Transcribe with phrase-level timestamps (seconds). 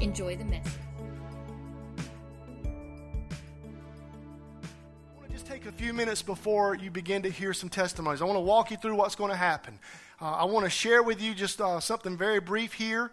[0.00, 0.72] Enjoy the message.
[5.08, 8.20] I want to just take a few minutes before you begin to hear some testimonies.
[8.20, 9.78] I want to walk you through what's going to happen.
[10.20, 13.12] Uh, I want to share with you just uh, something very brief here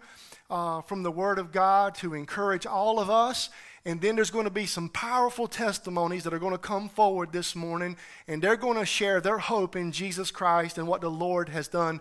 [0.50, 3.50] uh, from the Word of God to encourage all of us.
[3.84, 7.32] And then there's going to be some powerful testimonies that are going to come forward
[7.32, 7.96] this morning,
[8.28, 11.68] and they're going to share their hope in Jesus Christ and what the Lord has
[11.68, 12.00] done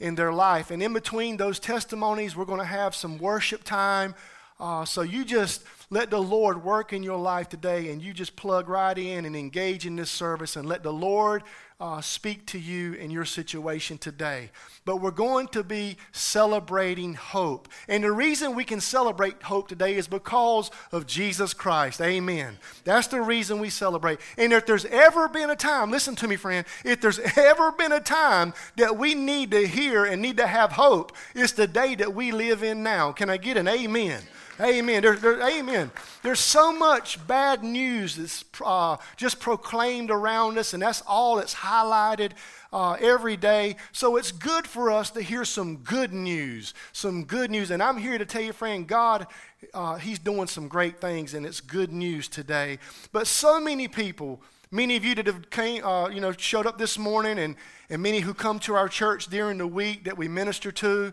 [0.00, 0.70] in their life.
[0.70, 4.14] And in between those testimonies, we're going to have some worship time.
[4.60, 8.36] Uh, so you just let the Lord work in your life today, and you just
[8.36, 11.42] plug right in and engage in this service, and let the Lord
[11.80, 14.50] uh, speak to you in your situation today.
[14.84, 17.68] But we're going to be celebrating hope.
[17.86, 22.00] And the reason we can celebrate hope today is because of Jesus Christ.
[22.00, 22.58] Amen.
[22.82, 24.18] That's the reason we celebrate.
[24.36, 27.92] And if there's ever been a time, listen to me, friend, if there's ever been
[27.92, 31.94] a time that we need to hear and need to have hope, it's the day
[31.94, 33.12] that we live in now.
[33.12, 34.22] Can I get an amen?
[34.60, 35.02] Amen.
[35.02, 35.92] There, there, amen.
[36.22, 41.54] There's so much bad news that's uh, just proclaimed around us, and that's all that's
[41.54, 42.32] highlighted
[42.72, 43.76] uh, every day.
[43.92, 47.70] So it's good for us to hear some good news, some good news.
[47.70, 49.28] And I'm here to tell you, friend, God,
[49.72, 52.80] uh, He's doing some great things, and it's good news today.
[53.12, 56.78] But so many people, many of you that have came, uh, you know, showed up
[56.78, 57.54] this morning, and,
[57.90, 61.12] and many who come to our church during the week that we minister to,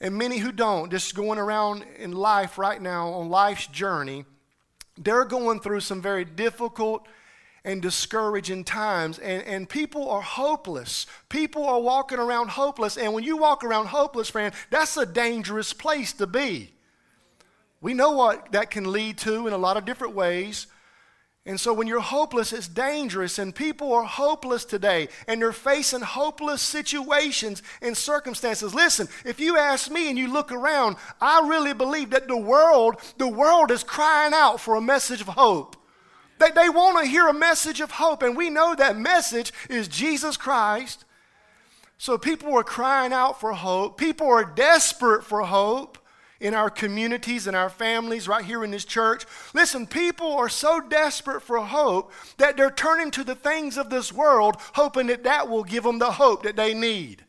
[0.00, 4.24] and many who don't, just going around in life right now on life's journey,
[4.96, 7.06] they're going through some very difficult
[7.64, 9.18] and discouraging times.
[9.18, 11.06] And, and people are hopeless.
[11.28, 12.96] People are walking around hopeless.
[12.96, 16.72] And when you walk around hopeless, friend, that's a dangerous place to be.
[17.82, 20.66] We know what that can lead to in a lot of different ways.
[21.46, 26.02] And so when you're hopeless, it's dangerous, and people are hopeless today, and they're facing
[26.02, 28.74] hopeless situations and circumstances.
[28.74, 32.96] Listen, if you ask me and you look around, I really believe that the world,
[33.16, 35.76] the world is crying out for a message of hope.
[36.38, 39.88] They, they want to hear a message of hope, and we know that message is
[39.88, 41.06] Jesus Christ.
[41.96, 43.98] So people are crying out for hope.
[43.98, 45.96] People are desperate for hope
[46.40, 49.24] in our communities and our families, right here in this church.
[49.54, 54.12] Listen, people are so desperate for hope that they're turning to the things of this
[54.12, 57.24] world, hoping that that will give them the hope that they need.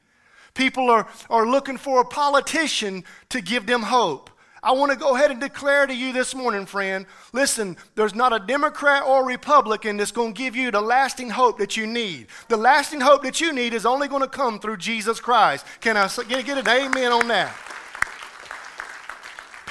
[0.53, 4.29] People are, are looking for a politician to give them hope.
[4.63, 8.31] I want to go ahead and declare to you this morning, friend listen, there's not
[8.31, 12.27] a Democrat or Republican that's going to give you the lasting hope that you need.
[12.47, 15.65] The lasting hope that you need is only going to come through Jesus Christ.
[15.79, 17.55] Can I get, get an amen on that?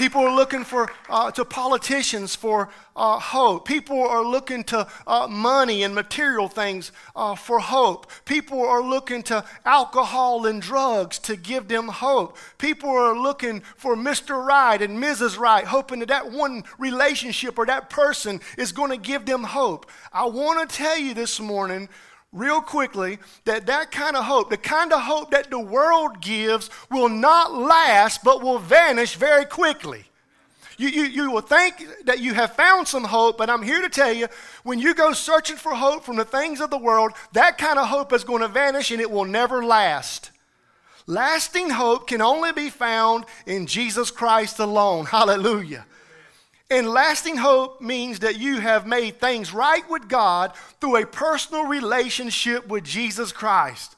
[0.00, 3.68] People are looking for uh, to politicians for uh, hope.
[3.68, 8.10] People are looking to uh, money and material things uh, for hope.
[8.24, 12.38] People are looking to alcohol and drugs to give them hope.
[12.56, 14.42] People are looking for Mr.
[14.42, 15.38] Right and Mrs.
[15.38, 19.84] Right, hoping that that one relationship or that person is going to give them hope.
[20.14, 21.90] I want to tell you this morning
[22.32, 26.70] real quickly that that kind of hope, the kind of hope that the world gives,
[26.90, 30.04] will not last but will vanish very quickly.
[30.78, 33.90] You, you, you will think that you have found some hope, but I'm here to
[33.90, 34.28] tell you
[34.62, 37.88] when you go searching for hope from the things of the world, that kind of
[37.88, 40.30] hope is going to vanish and it will never last.
[41.06, 45.04] Lasting hope can only be found in Jesus Christ alone.
[45.04, 45.84] Hallelujah.
[46.70, 51.64] And lasting hope means that you have made things right with God through a personal
[51.64, 53.96] relationship with Jesus Christ.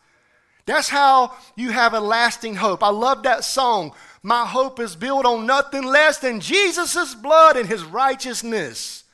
[0.65, 2.82] That's how you have a lasting hope.
[2.82, 3.93] I love that song.
[4.22, 9.05] My hope is built on nothing less than Jesus' blood and his righteousness.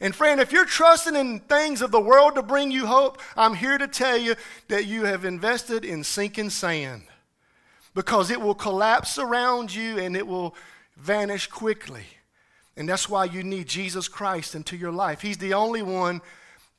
[0.00, 3.54] And friend, if you're trusting in things of the world to bring you hope, I'm
[3.54, 4.36] here to tell you
[4.68, 7.02] that you have invested in sinking sand
[7.92, 10.54] because it will collapse around you and it will
[10.96, 12.04] vanish quickly.
[12.76, 15.20] And that's why you need Jesus Christ into your life.
[15.20, 16.20] He's the only one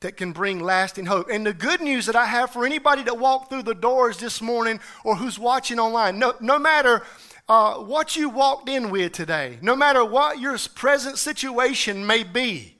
[0.00, 1.28] that can bring lasting hope.
[1.30, 4.42] And the good news that I have for anybody that walked through the doors this
[4.42, 7.02] morning or who's watching online, no, no matter
[7.48, 12.76] uh, what you walked in with today, no matter what your present situation may be,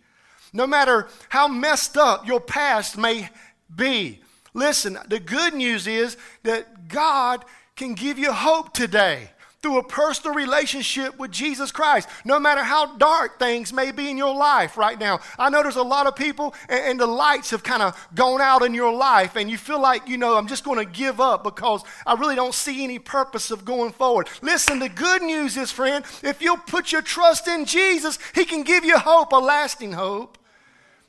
[0.53, 3.29] no matter how messed up your past may
[3.75, 4.21] be,
[4.53, 7.45] listen, the good news is that God
[7.77, 9.31] can give you hope today.
[9.63, 14.19] Through a personal relationship with Jesus Christ, no matter how dark things may be in
[14.19, 15.21] your life right now.
[15.39, 18.41] I know there's a lot of people, and, and the lights have kind of gone
[18.41, 21.21] out in your life, and you feel like, you know, I'm just going to give
[21.21, 24.29] up because I really don't see any purpose of going forward.
[24.43, 28.65] Listen, the good news is, friend, if you'll put your trust in Jesus, He can
[28.65, 30.39] give you hope, a lasting hope.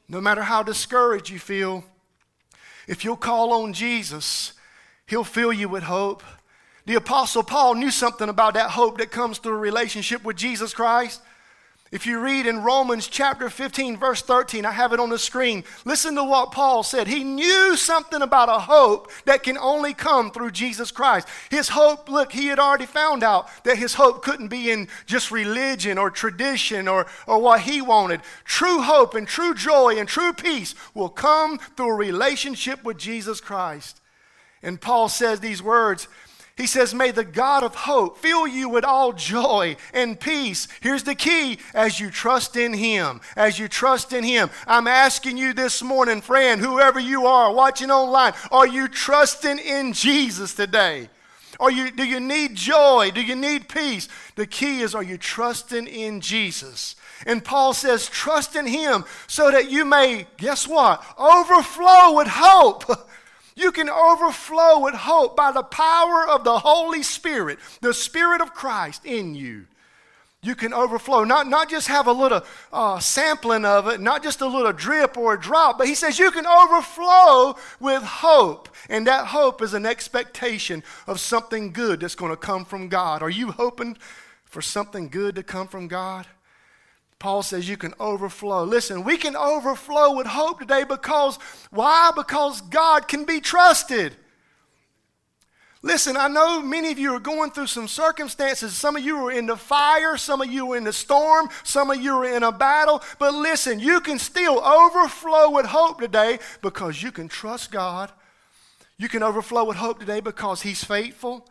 [0.07, 1.83] No matter how discouraged you feel,
[2.87, 4.53] if you'll call on Jesus,
[5.07, 6.21] He'll fill you with hope.
[6.85, 10.73] The Apostle Paul knew something about that hope that comes through a relationship with Jesus
[10.73, 11.21] Christ.
[11.93, 15.63] If you read in Romans chapter 15, verse 13, I have it on the screen.
[15.85, 17.07] Listen to what Paul said.
[17.07, 21.27] He knew something about a hope that can only come through Jesus Christ.
[21.51, 25.29] His hope, look, he had already found out that his hope couldn't be in just
[25.29, 28.21] religion or tradition or, or what he wanted.
[28.43, 33.39] True hope and true joy and true peace will come through a relationship with Jesus
[33.39, 34.01] Christ.
[34.63, 36.07] And Paul says these words
[36.55, 40.67] he says, May the God of hope fill you with all joy and peace.
[40.81, 43.21] Here's the key as you trust in Him.
[43.35, 44.51] As you trust in Him.
[44.67, 49.93] I'm asking you this morning, friend, whoever you are watching online, are you trusting in
[49.93, 51.09] Jesus today?
[51.59, 53.09] Are you, do you need joy?
[53.13, 54.07] Do you need peace?
[54.35, 56.95] The key is, are you trusting in Jesus?
[57.25, 61.03] And Paul says, trust in Him so that you may, guess what?
[61.17, 63.09] Overflow with hope.
[63.55, 68.53] You can overflow with hope by the power of the Holy Spirit, the Spirit of
[68.53, 69.67] Christ in you.
[70.43, 72.41] You can overflow, not, not just have a little
[72.73, 76.19] uh, sampling of it, not just a little drip or a drop, but he says
[76.19, 78.67] you can overflow with hope.
[78.89, 83.21] And that hope is an expectation of something good that's going to come from God.
[83.21, 83.97] Are you hoping
[84.43, 86.27] for something good to come from God?
[87.23, 88.65] Paul says you can overflow.
[88.65, 91.39] Listen, we can overflow with hope today because,
[91.71, 92.11] why?
[92.13, 94.17] Because God can be trusted.
[95.81, 98.73] Listen, I know many of you are going through some circumstances.
[98.73, 101.91] Some of you are in the fire, some of you are in the storm, some
[101.91, 103.01] of you are in a battle.
[103.19, 108.11] But listen, you can still overflow with hope today because you can trust God.
[108.97, 111.47] You can overflow with hope today because He's faithful.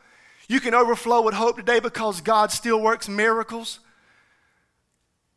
[0.51, 3.81] You can overflow with hope today because God still works miracles.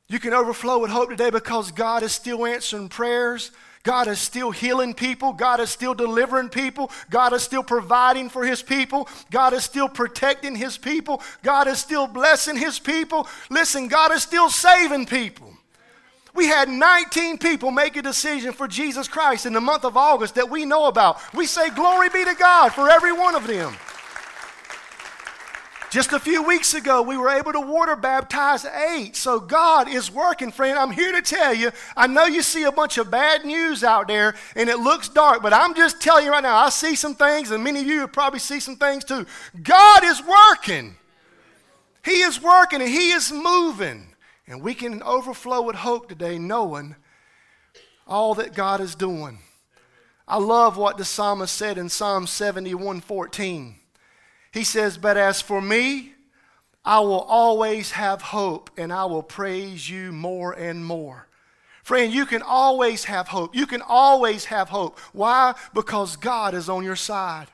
[0.07, 3.51] You can overflow with hope today because God is still answering prayers.
[3.81, 5.33] God is still healing people.
[5.33, 6.91] God is still delivering people.
[7.09, 9.07] God is still providing for his people.
[9.29, 11.21] God is still protecting his people.
[11.43, 13.27] God is still blessing his people.
[13.49, 15.51] Listen, God is still saving people.
[16.35, 20.35] We had 19 people make a decision for Jesus Christ in the month of August
[20.35, 21.19] that we know about.
[21.33, 23.73] We say, Glory be to God for every one of them.
[25.95, 29.15] Just a few weeks ago, we were able to water baptize eight.
[29.15, 30.77] So God is working, friend.
[30.77, 31.71] I'm here to tell you.
[31.95, 35.41] I know you see a bunch of bad news out there and it looks dark,
[35.41, 38.05] but I'm just telling you right now, I see some things, and many of you
[38.09, 39.25] probably see some things too.
[39.63, 40.97] God is working.
[42.03, 44.07] He is working and He is moving.
[44.47, 46.97] And we can overflow with hope today, knowing
[48.05, 49.39] all that God is doing.
[50.27, 53.75] I love what the psalmist said in Psalm 71 14.
[54.55, 56.13] He says, But as for me,
[56.85, 61.27] I will always have hope and I will praise you more and more.
[61.83, 63.53] Friend, you can always have hope.
[63.53, 64.97] You can always have hope.
[65.11, 65.55] Why?
[65.73, 67.47] Because God is on your side.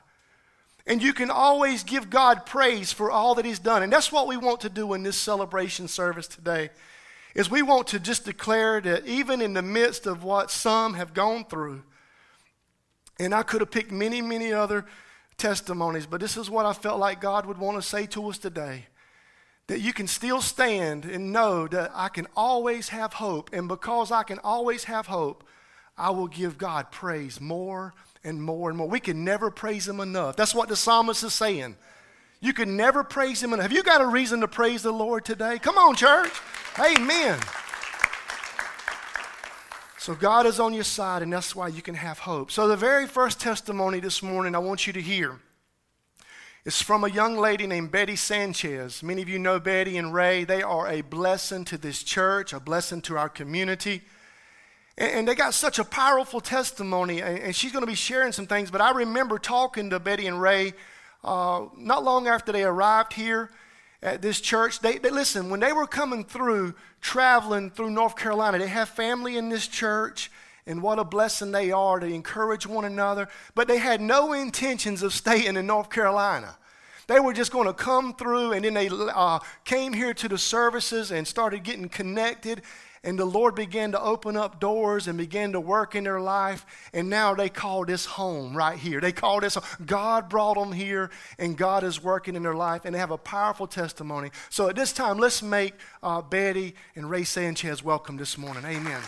[0.86, 3.82] And you can always give God praise for all that he's done.
[3.82, 6.70] And that's what we want to do in this celebration service today.
[7.34, 11.14] Is we want to just declare that even in the midst of what some have
[11.14, 11.82] gone through,
[13.18, 14.86] and I could have picked many, many other
[15.42, 18.38] testimonies, but this is what I felt like God would want to say to us
[18.38, 18.86] today.
[19.66, 23.50] That you can still stand and know that I can always have hope.
[23.52, 25.44] And because I can always have hope,
[25.98, 27.92] I will give God praise more
[28.24, 28.88] and more and more.
[28.88, 30.36] We can never praise Him enough.
[30.36, 31.76] That's what the psalmist is saying.
[32.40, 33.62] You can never praise Him enough.
[33.62, 35.58] Have you got a reason to praise the Lord today?
[35.58, 36.32] Come on, church.
[36.78, 37.38] Amen.
[40.02, 42.50] So God is on your side, and that's why you can have hope.
[42.50, 45.38] So the very first testimony this morning I want you to hear
[46.64, 49.00] is from a young lady named Betty Sanchez.
[49.04, 50.42] Many of you know Betty and Ray.
[50.42, 54.02] They are a blessing to this church, a blessing to our community.
[54.98, 58.72] And, they got such a powerful testimony, and, she's going to be sharing some things.
[58.72, 60.74] But I remember talking to Betty and Ray
[61.22, 63.52] uh, not long after they arrived here
[64.02, 64.80] at this church.
[64.80, 69.36] They, they, listen, when they were coming through, traveling through North Carolina, they have family
[69.36, 70.30] in this church,
[70.66, 73.28] and what a blessing they are to encourage one another.
[73.54, 76.56] But they had no intentions of staying in North Carolina.
[77.08, 80.38] They were just going to come through, and then they uh, came here to the
[80.38, 82.62] services and started getting connected.
[83.04, 86.64] And the Lord began to open up doors and began to work in their life.
[86.92, 89.00] And now they call this home right here.
[89.00, 89.64] They call this home.
[89.84, 93.18] God brought them here, and God is working in their life, and they have a
[93.18, 94.30] powerful testimony.
[94.50, 98.64] So at this time, let's make uh, Betty and Ray Sanchez welcome this morning.
[98.64, 99.02] Amen.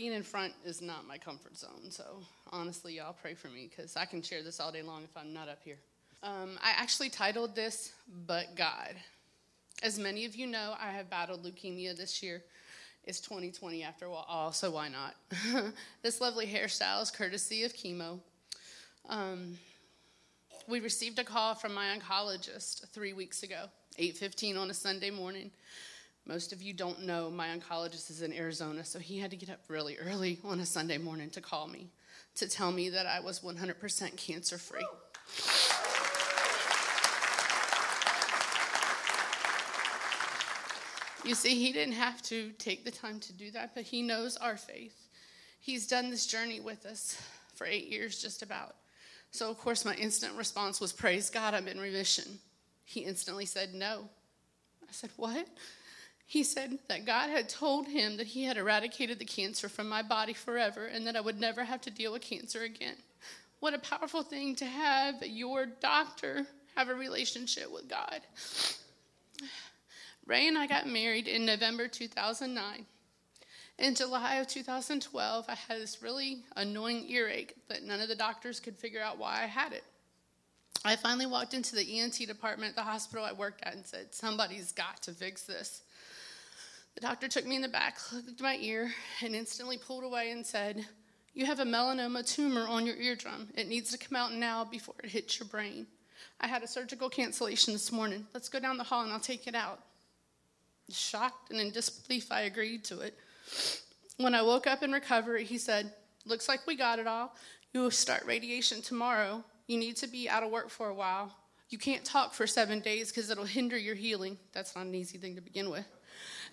[0.00, 1.90] being in front is not my comfort zone.
[1.90, 5.14] So honestly, y'all pray for me because I can share this all day long if
[5.14, 5.76] I'm not up here.
[6.22, 7.92] Um, I actually titled this
[8.26, 8.94] "But God."
[9.82, 12.42] As many of you know, I have battled leukemia this year.
[13.04, 15.14] It's 2020 after all, so why not?
[16.02, 18.20] this lovely hairstyle is courtesy of chemo.
[19.08, 19.56] Um,
[20.68, 23.66] we received a call from my oncologist three weeks ago,
[23.98, 25.50] 8:15 on a Sunday morning.
[26.26, 29.48] Most of you don't know my oncologist is in Arizona, so he had to get
[29.48, 31.88] up really early on a Sunday morning to call me
[32.36, 34.86] to tell me that I was 100% cancer free.
[41.24, 44.36] You see, he didn't have to take the time to do that, but he knows
[44.36, 45.08] our faith.
[45.60, 47.20] He's done this journey with us
[47.54, 48.76] for eight years, just about.
[49.30, 52.38] So, of course, my instant response was, Praise God, I'm in remission.
[52.84, 54.08] He instantly said, No.
[54.82, 55.46] I said, What?
[56.26, 60.00] He said that God had told him that he had eradicated the cancer from my
[60.00, 62.94] body forever and that I would never have to deal with cancer again.
[63.58, 66.46] What a powerful thing to have your doctor
[66.76, 68.20] have a relationship with God.
[70.30, 72.86] Ray and I got married in November 2009.
[73.80, 78.60] In July of 2012, I had this really annoying earache that none of the doctors
[78.60, 79.82] could figure out why I had it.
[80.84, 84.14] I finally walked into the ENT department at the hospital I worked at and said,
[84.14, 85.82] Somebody's got to fix this.
[86.94, 88.92] The doctor took me in the back, looked at my ear,
[89.24, 90.86] and instantly pulled away and said,
[91.34, 93.48] You have a melanoma tumor on your eardrum.
[93.56, 95.88] It needs to come out now before it hits your brain.
[96.40, 98.28] I had a surgical cancellation this morning.
[98.32, 99.80] Let's go down the hall and I'll take it out.
[100.90, 103.18] Shocked and in disbelief, I agreed to it.
[104.16, 105.92] When I woke up in recovery, he said,
[106.26, 107.34] Looks like we got it all.
[107.72, 109.42] You will start radiation tomorrow.
[109.66, 111.34] You need to be out of work for a while.
[111.70, 114.36] You can't talk for seven days because it'll hinder your healing.
[114.52, 115.86] That's not an easy thing to begin with.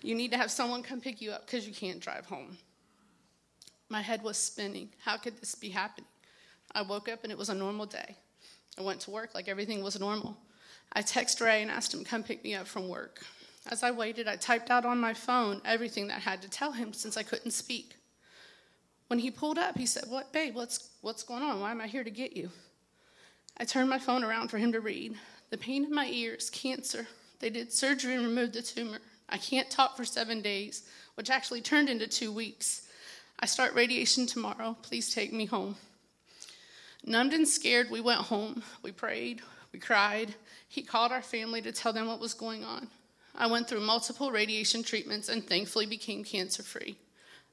[0.00, 2.56] You need to have someone come pick you up because you can't drive home.
[3.88, 4.90] My head was spinning.
[5.02, 6.06] How could this be happening?
[6.72, 8.16] I woke up and it was a normal day.
[8.78, 10.36] I went to work like everything was normal.
[10.92, 13.24] I texted Ray and asked him to come pick me up from work.
[13.70, 16.72] As I waited, I typed out on my phone everything that I had to tell
[16.72, 17.96] him since I couldn't speak.
[19.08, 21.60] When he pulled up, he said, What, babe, what's, what's going on?
[21.60, 22.50] Why am I here to get you?
[23.58, 25.16] I turned my phone around for him to read.
[25.50, 27.06] The pain in my ear is cancer.
[27.40, 28.98] They did surgery and removed the tumor.
[29.28, 32.88] I can't talk for seven days, which actually turned into two weeks.
[33.40, 34.76] I start radiation tomorrow.
[34.82, 35.76] Please take me home.
[37.04, 38.62] Numbed and scared, we went home.
[38.82, 39.42] We prayed.
[39.72, 40.34] We cried.
[40.68, 42.88] He called our family to tell them what was going on.
[43.38, 46.98] I went through multiple radiation treatments and thankfully became cancer free.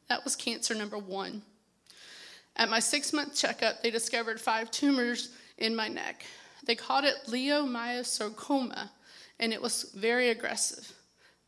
[0.10, 1.44] That was cancer number one.
[2.56, 6.26] At my six month checkup, they discovered five tumors in my neck.
[6.66, 8.90] They called it leiomyosarcoma,
[9.40, 10.92] and it was very aggressive.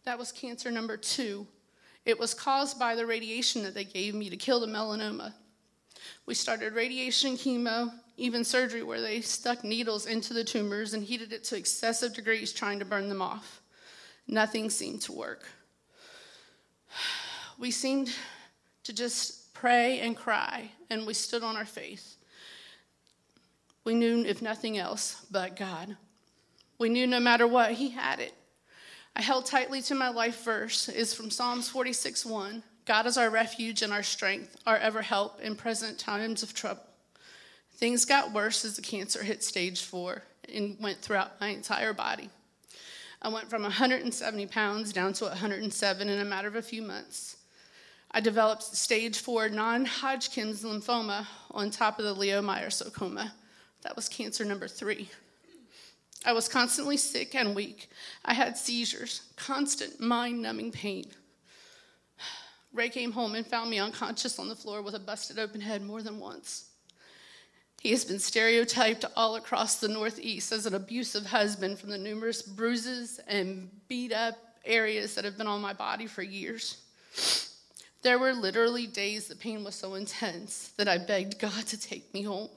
[0.06, 1.48] That was cancer number two.
[2.06, 5.34] It was caused by the radiation that they gave me to kill the melanoma.
[6.27, 11.34] We started radiation, chemo, even surgery where they stuck needles into the tumors and heated
[11.34, 13.62] it to excessive degrees trying to burn them off.
[14.27, 15.43] Nothing seemed to work.
[17.57, 18.13] We seemed
[18.84, 22.15] to just pray and cry, and we stood on our faith.
[23.84, 25.98] We knew, if nothing else, but God.
[26.77, 28.34] We knew no matter what, He had it.
[29.15, 32.63] I held tightly to my life verse is from Psalms 46 1.
[32.86, 36.84] God is our refuge and our strength, our ever help in present times of trouble.
[37.72, 42.29] Things got worse as the cancer hit stage four and went throughout my entire body.
[43.21, 47.38] I went from 170 pounds down to 107 in a matter of a few months.
[48.12, 53.31] I developed stage four non Hodgkin's lymphoma on top of the leiomyosarcoma.
[53.81, 55.09] That was cancer number three.
[56.25, 57.89] I was constantly sick and weak.
[58.25, 61.05] I had seizures, constant mind numbing pain.
[62.74, 65.81] Ray came home and found me unconscious on the floor with a busted open head
[65.81, 66.69] more than once.
[67.81, 72.41] He has been stereotyped all across the Northeast as an abusive husband from the numerous
[72.41, 76.84] bruises and beat up areas that have been on my body for years.
[78.01, 82.13] There were literally days the pain was so intense that I begged God to take
[82.13, 82.50] me home.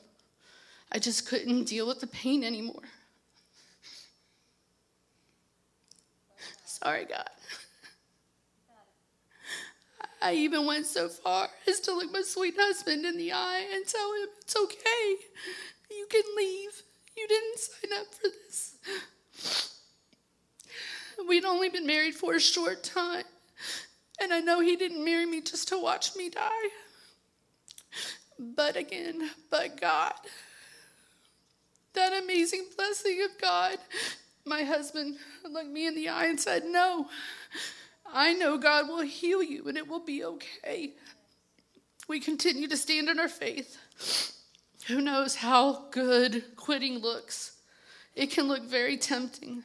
[0.92, 2.82] I just couldn't deal with the pain anymore.
[6.64, 7.28] Sorry, God.
[10.22, 13.86] I even went so far as to look my sweet husband in the eye and
[13.86, 15.16] tell him it's okay.
[15.90, 16.82] You can leave.
[17.16, 18.76] You didn't sign up for this.
[21.28, 23.24] We'd only been married for a short time,
[24.20, 26.68] and I know he didn't marry me just to watch me die.
[28.38, 30.14] But again, but God,
[31.92, 33.76] that amazing blessing of God,
[34.46, 35.16] my husband
[35.48, 37.08] looked me in the eye and said, No,
[38.12, 40.94] I know God will heal you and it will be okay.
[42.08, 43.78] We continue to stand in our faith.
[44.86, 47.52] Who knows how good quitting looks?
[48.16, 49.62] It can look very tempting.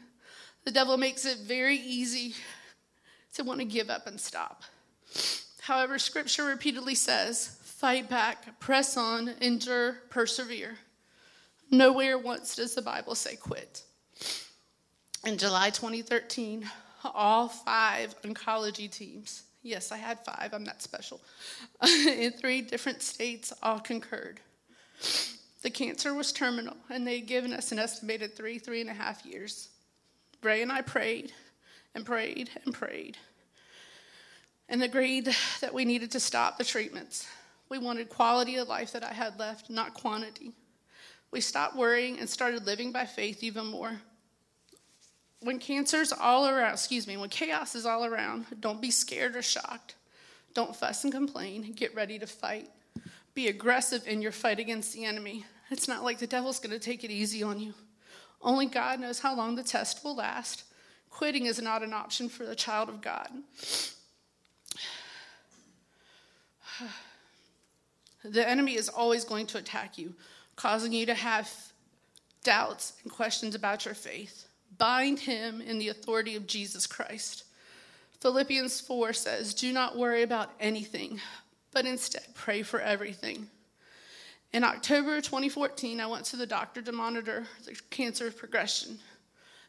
[0.63, 2.35] The devil makes it very easy
[3.33, 4.63] to want to give up and stop.
[5.61, 10.75] However, scripture repeatedly says, fight back, press on, endure, persevere.
[11.71, 13.83] Nowhere once does the Bible say quit.
[15.25, 16.69] In July 2013,
[17.13, 21.21] all five oncology teams, yes, I had five, I'm not special,
[22.07, 24.39] in three different states all concurred.
[25.61, 28.93] The cancer was terminal, and they had given us an estimated three, three and a
[28.93, 29.69] half years.
[30.43, 31.33] Ray and I prayed
[31.95, 33.17] and prayed and prayed
[34.69, 37.27] and agreed that we needed to stop the treatments.
[37.69, 40.53] We wanted quality of life that I had left, not quantity.
[41.31, 43.99] We stopped worrying and started living by faith even more.
[45.45, 49.43] When cancer's all around, excuse me, when chaos is all around, don't be scared or
[49.43, 49.93] shocked.
[50.55, 51.71] Don't fuss and complain.
[51.73, 52.71] Get ready to fight.
[53.35, 55.45] Be aggressive in your fight against the enemy.
[55.69, 57.75] It's not like the devil's going to take it easy on you.
[58.41, 60.63] Only God knows how long the test will last.
[61.11, 63.29] Quitting is not an option for the child of God.
[68.23, 70.15] The enemy is always going to attack you,
[70.55, 71.51] causing you to have
[72.43, 74.44] doubts and questions about your faith.
[74.77, 77.43] Bind him in the authority of Jesus Christ.
[78.19, 81.21] Philippians 4 says, Do not worry about anything,
[81.71, 83.49] but instead pray for everything.
[84.53, 88.99] In October 2014, I went to the doctor to monitor the cancer progression.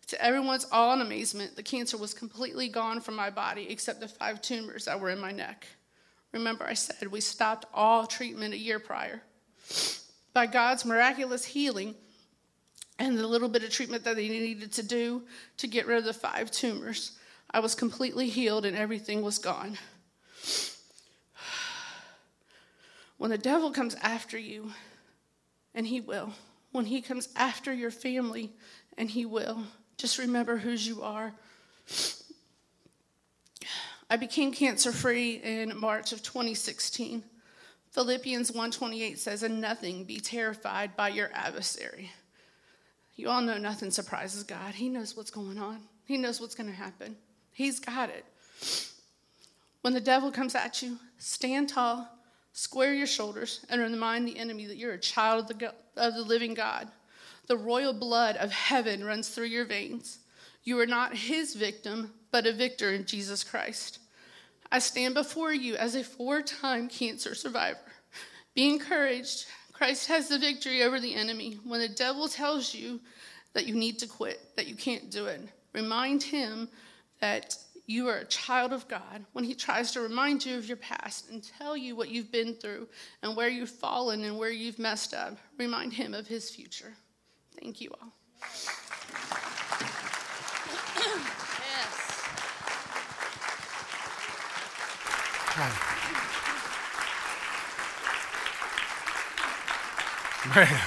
[0.08, 4.06] To everyone's awe and amazement, the cancer was completely gone from my body except the
[4.06, 5.66] five tumors that were in my neck.
[6.32, 9.22] Remember, I said we stopped all treatment a year prior.
[10.32, 11.96] By God's miraculous healing
[12.98, 15.22] and the little bit of treatment that they needed to do
[15.58, 17.12] to get rid of the five tumors,
[17.50, 19.78] I was completely healed and everything was gone.
[23.18, 24.72] When the devil comes after you,
[25.74, 26.34] and he will,
[26.72, 28.52] when he comes after your family,
[28.98, 29.62] and he will,
[29.96, 31.32] just remember whose you are.
[34.10, 37.24] I became cancer free in March of 2016.
[37.92, 42.12] Philippians 1:28 says, "And nothing be terrified by your adversary."
[43.16, 44.74] You all know nothing surprises God.
[44.74, 45.80] He knows what's going on.
[46.04, 47.16] He knows what's going to happen.
[47.52, 48.24] He's got it.
[49.80, 52.08] When the devil comes at you, stand tall,
[52.52, 56.22] square your shoulders, and remind the enemy that you're a child of the, of the
[56.22, 56.88] living God.
[57.46, 60.18] The royal blood of heaven runs through your veins.
[60.64, 64.00] You are not his victim, but a victor in Jesus Christ.
[64.70, 67.78] I stand before you as a four time cancer survivor.
[68.54, 69.46] Be encouraged.
[69.76, 71.58] Christ has the victory over the enemy.
[71.64, 72.98] When the devil tells you
[73.52, 75.42] that you need to quit, that you can't do it,
[75.74, 76.70] remind him
[77.20, 79.26] that you are a child of God.
[79.34, 82.54] When he tries to remind you of your past and tell you what you've been
[82.54, 82.88] through
[83.22, 86.94] and where you've fallen and where you've messed up, remind him of his future.
[87.60, 88.14] Thank you all.
[100.54, 100.80] Man.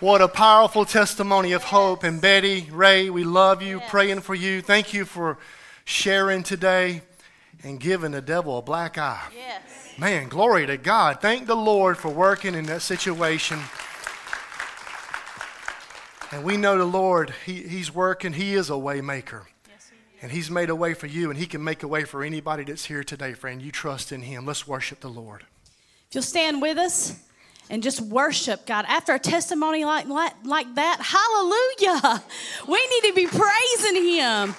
[0.00, 2.04] What a powerful testimony of hope.
[2.04, 3.90] And Betty, Ray, we love you, yes.
[3.90, 4.60] praying for you.
[4.60, 5.38] Thank you for
[5.84, 7.02] sharing today
[7.62, 9.22] and giving the devil a black eye.
[9.34, 9.62] Yes.
[9.98, 11.22] Man, glory to God.
[11.22, 13.58] Thank the Lord for working in that situation.
[16.30, 18.34] And we know the Lord, he, He's working.
[18.34, 19.44] He is a waymaker.
[19.68, 22.22] Yes, and He's made a way for you, and He can make a way for
[22.22, 23.62] anybody that's here today, friend.
[23.62, 24.44] You trust in Him.
[24.44, 25.44] Let's worship the Lord.
[26.16, 27.14] You'll stand with us
[27.68, 28.86] and just worship God.
[28.88, 32.22] After a testimony like, like, like that, hallelujah.
[32.66, 34.54] We need to be praising Him.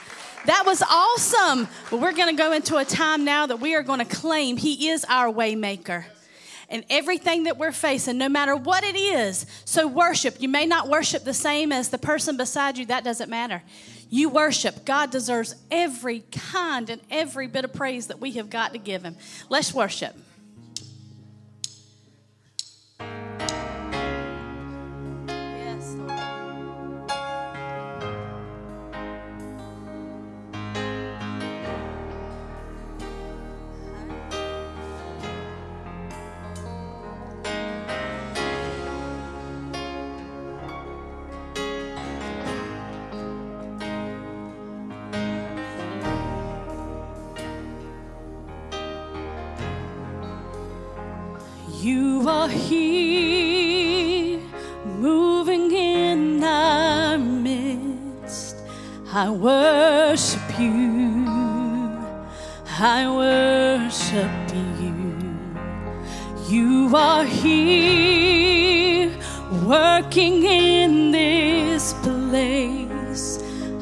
[0.45, 1.67] That was awesome.
[1.89, 4.57] But we're going to go into a time now that we are going to claim
[4.57, 6.05] He is our waymaker
[6.69, 9.47] and everything that we're facing, no matter what it is.
[9.65, 10.39] So, worship.
[10.39, 13.63] You may not worship the same as the person beside you, that doesn't matter.
[14.11, 14.85] You worship.
[14.85, 19.01] God deserves every kind and every bit of praise that we have got to give
[19.01, 19.15] Him.
[19.49, 20.15] Let's worship.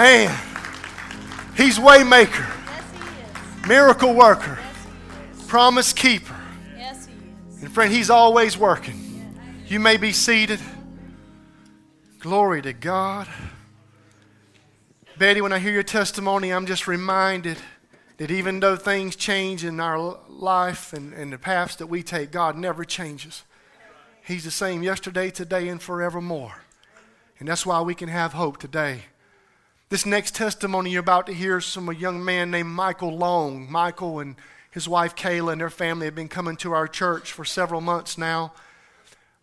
[0.00, 0.34] Man,
[1.58, 2.48] he's waymaker,
[3.68, 4.58] miracle worker,
[5.46, 6.34] promise keeper.
[6.74, 7.12] Yes, he
[7.50, 7.62] is.
[7.62, 9.30] And friend, he's always working.
[9.66, 10.58] You may be seated.
[12.18, 13.28] Glory to God.
[15.18, 17.58] Betty, when I hear your testimony, I'm just reminded
[18.16, 22.30] that even though things change in our life and, and the paths that we take,
[22.30, 23.42] God never changes.
[24.24, 26.54] He's the same yesterday, today, and forevermore.
[27.38, 29.02] And that's why we can have hope today.
[29.90, 33.66] This next testimony you're about to hear is from a young man named Michael Long.
[33.68, 34.36] Michael and
[34.70, 38.16] his wife Kayla and their family have been coming to our church for several months
[38.16, 38.52] now.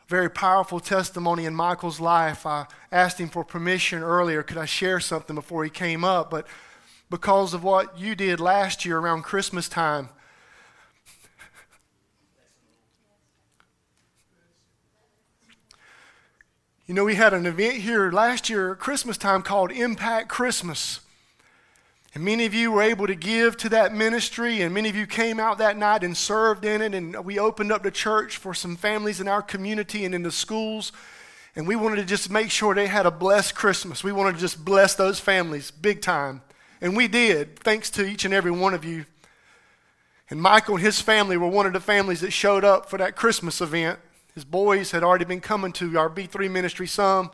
[0.07, 2.45] Very powerful testimony in Michael's life.
[2.45, 4.41] I asked him for permission earlier.
[4.41, 6.31] Could I share something before he came up?
[6.31, 6.47] But
[7.09, 10.07] because of what you did last year around Christmas time,
[16.87, 21.01] You know, we had an event here last year at Christmas time called Impact Christmas.
[22.15, 25.05] And many of you were able to give to that ministry, and many of you
[25.05, 26.93] came out that night and served in it.
[26.93, 30.31] And we opened up the church for some families in our community and in the
[30.31, 30.93] schools.
[31.57, 34.01] And we wanted to just make sure they had a blessed Christmas.
[34.01, 36.41] We wanted to just bless those families big time.
[36.79, 39.03] And we did, thanks to each and every one of you.
[40.29, 43.17] And Michael and his family were one of the families that showed up for that
[43.17, 43.99] Christmas event.
[44.37, 47.31] His boys had already been coming to our B3 ministry some.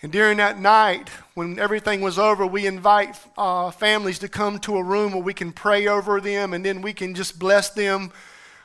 [0.00, 4.76] And during that night, when everything was over, we invite uh, families to come to
[4.76, 8.12] a room where we can pray over them and then we can just bless them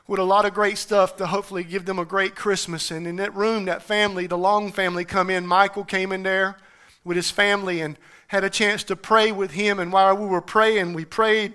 [0.05, 2.91] with a lot of great stuff to hopefully give them a great Christmas.
[2.91, 5.47] And in that room, that family, the Long family, come in.
[5.47, 6.57] Michael came in there
[7.03, 9.79] with his family and had a chance to pray with him.
[9.79, 11.53] And while we were praying, we prayed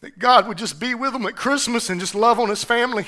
[0.00, 3.04] that God would just be with them at Christmas and just love on his family.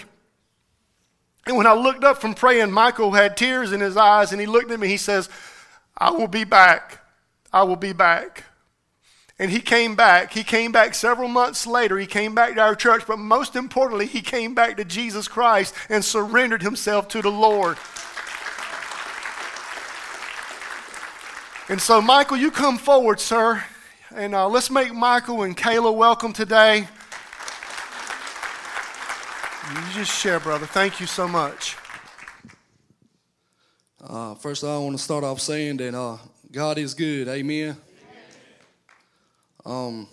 [1.47, 4.47] And when I looked up from praying, Michael had tears in his eyes and he
[4.47, 4.89] looked at me.
[4.89, 5.29] He says,
[5.97, 7.01] I will be back.
[7.53, 8.45] I will be back.
[9.39, 10.33] And he came back.
[10.33, 11.99] He came back several months later.
[11.99, 15.75] He came back to our church, but most importantly, he came back to Jesus Christ
[15.89, 17.77] and surrendered himself to the Lord.
[21.69, 23.65] And so, Michael, you come forward, sir.
[24.15, 26.87] And uh, let's make Michael and Kayla welcome today.
[29.73, 30.67] You just share, brother.
[30.67, 31.77] Thank you so much.
[33.99, 36.19] Uh, first, I want to start off saying that uh,
[36.53, 37.29] God is good.
[37.29, 37.75] Amen.
[39.65, 40.07] Um,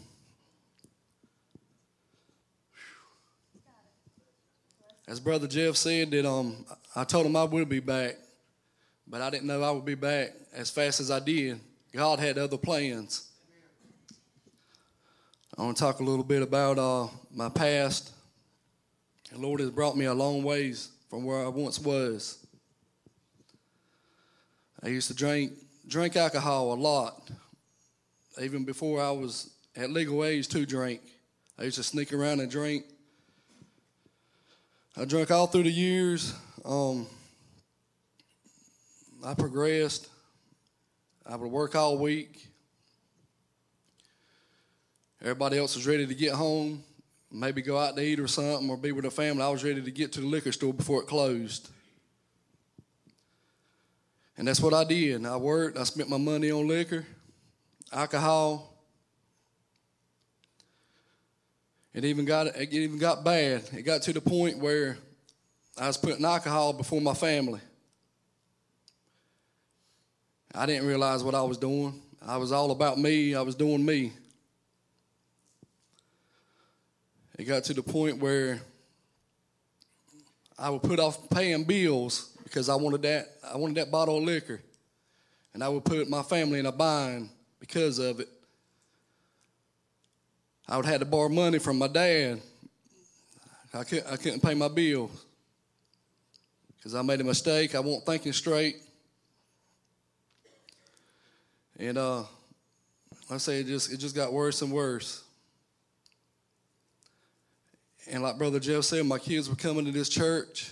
[5.06, 8.16] as Brother Jeff said, that um, I told him I would be back,
[9.06, 11.60] but I didn't know I would be back as fast as I did.
[11.92, 13.30] God had other plans.
[15.58, 18.14] I want to talk a little bit about uh, my past.
[19.32, 22.46] The Lord has brought me a long ways from where I once was.
[24.84, 25.54] I used to drink
[25.88, 27.30] drink alcohol a lot,
[28.42, 31.02] even before I was at legal age to drink.
[31.58, 32.84] I used to sneak around and drink.
[34.98, 36.34] I drank all through the years.
[36.66, 37.08] Um,
[39.24, 40.10] I progressed.
[41.26, 42.48] I would work all week.
[45.22, 46.84] Everybody else was ready to get home,
[47.32, 49.44] maybe go out to eat or something, or be with a family.
[49.44, 51.70] I was ready to get to the liquor store before it closed.
[54.38, 55.26] And that's what I did.
[55.26, 57.06] I worked, I spent my money on liquor,
[57.92, 58.74] alcohol.
[61.94, 63.64] It even got it even got bad.
[63.74, 64.98] It got to the point where
[65.78, 67.60] I was putting alcohol before my family.
[70.54, 72.02] I didn't realize what I was doing.
[72.26, 73.36] I was all about me.
[73.36, 74.14] I was doing me.
[77.42, 78.62] It got to the point where
[80.60, 84.24] I would put off paying bills because I wanted that I wanted that bottle of
[84.24, 84.62] liquor.
[85.56, 88.30] And I would put my family in a bind because of it.
[90.70, 92.42] I would have to borrow money from my dad.
[93.74, 95.26] I couldn't, I couldn't pay my bills
[96.78, 97.74] because I made a mistake.
[97.74, 98.76] I wasn't thinking straight.
[101.80, 102.22] And uh,
[103.32, 105.24] I say, it just, it just got worse and worse.
[108.10, 110.72] And like Brother Jeff said, my kids were coming to this church.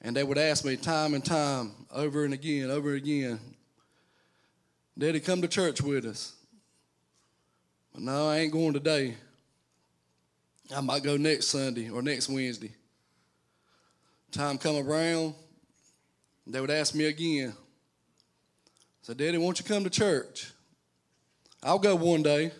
[0.00, 3.40] And they would ask me time and time, over and again, over and again,
[4.98, 6.34] Daddy, come to church with us.
[7.92, 9.14] But no, I ain't going today.
[10.74, 12.72] I might go next Sunday or next Wednesday.
[14.30, 15.34] Time come around,
[16.46, 17.54] they would ask me again.
[19.02, 20.52] Said, Daddy, won't you come to church?
[21.62, 22.52] I'll go one day.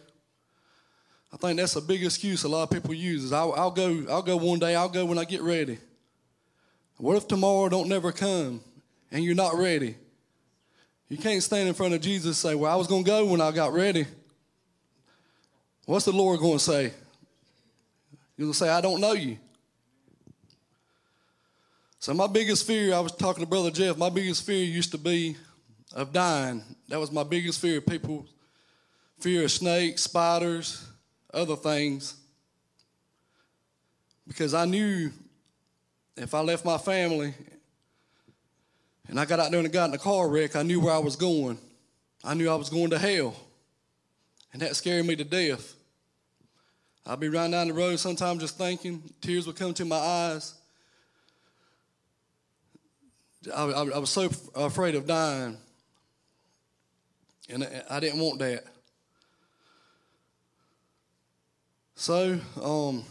[1.35, 3.25] I think that's a big excuse a lot of people use.
[3.25, 4.07] Is I'll, I'll go.
[4.09, 4.77] I'll go one day.
[4.77, 5.79] I'll go when I get ready.
[6.97, 8.61] What if tomorrow don't never come
[9.11, 9.97] and you're not ready?
[11.09, 13.27] You can't stand in front of Jesus and say, "Well, I was going to go
[13.27, 14.07] when I got ready."
[15.87, 16.85] What's the Lord going to say?
[18.37, 19.39] He's going to say, "I don't know you."
[21.99, 23.97] So my biggest fear, I was talking to Brother Jeff.
[23.97, 25.37] My biggest fear used to be
[25.95, 26.63] of dying.
[26.89, 27.81] That was my biggest fear.
[27.81, 28.25] People
[29.19, 30.87] fear of snakes, spiders,
[31.35, 32.17] other things.
[34.27, 35.11] Because I knew
[36.17, 37.35] if I left my family
[39.09, 40.99] and I got out there and got in a car wreck, I knew where I
[40.99, 41.59] was going.
[42.23, 43.35] I knew I was going to hell.
[44.53, 45.75] And that scared me to death.
[47.07, 50.55] I'd be riding down the road sometimes just thinking, tears would come to my eyes.
[53.55, 55.59] I, I, I was so afraid of dying.
[57.51, 58.65] And I didn't want that.
[61.97, 63.05] So, um,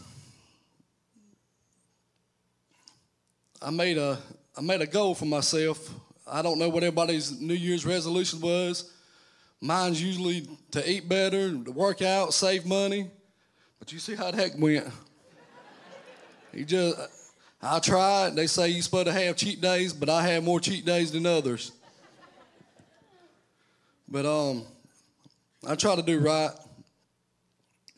[3.62, 4.18] I made a
[4.56, 5.90] I made a goal for myself.
[6.26, 8.92] I don't know what everybody's New Year's resolution was.
[9.60, 13.10] Mine's usually to eat better, to work out, save money.
[13.78, 14.86] But you see how that went.
[16.52, 16.98] You just
[17.62, 18.36] I tried.
[18.36, 21.24] They say you're supposed to have cheat days, but I have more cheat days than
[21.24, 21.72] others.
[24.06, 24.64] But um,
[25.66, 26.50] I try to do right,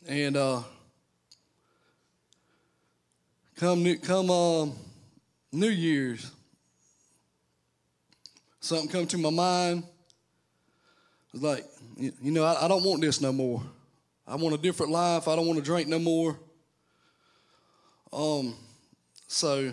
[0.06, 0.62] and uh,
[3.56, 4.74] come new, come um,
[5.50, 6.30] New Year's,
[8.60, 9.82] something come to my mind.
[11.32, 11.64] It's like,
[11.98, 13.62] you, know, I, I don't want this no more.
[14.26, 15.28] I want a different life.
[15.28, 16.38] I don't want to drink no more.
[18.12, 18.54] Um,
[19.26, 19.72] so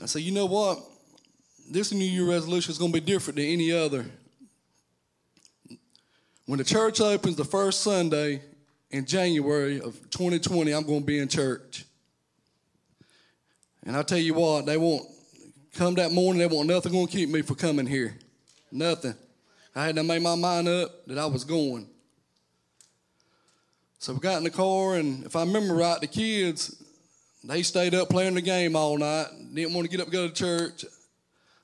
[0.00, 0.78] I said, you know what?
[1.70, 4.06] This New Year resolution is going to be different than any other.
[6.46, 8.40] When the church opens the first Sunday
[8.90, 11.84] in January of 2020, I'm going to be in church.
[13.84, 15.06] And I tell you what, they won't
[15.74, 18.16] come that morning, they want nothing going to keep me from coming here.
[18.72, 19.14] Nothing.
[19.74, 21.88] I had to make my mind up that I was going.
[23.98, 26.82] So we got in the car, and if I remember right, the kids,
[27.44, 30.34] they stayed up playing the game all night, didn't want to get up go to
[30.34, 30.84] church.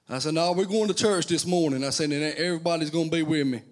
[0.08, 1.84] I said, No, we're going to church this morning.
[1.84, 3.62] I said, And everybody's going to be with me.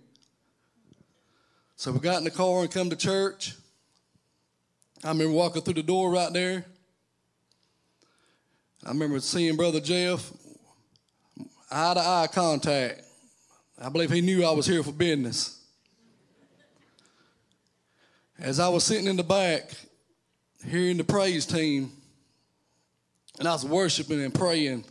[1.81, 3.55] So we got in the car and come to church.
[5.03, 6.67] I remember walking through the door right there.
[8.85, 10.31] I remember seeing Brother Jeff,
[11.71, 13.01] eye to eye contact.
[13.81, 15.59] I believe he knew I was here for business.
[18.39, 19.71] As I was sitting in the back,
[20.69, 21.93] hearing the praise team,
[23.39, 24.85] and I was worshiping and praying.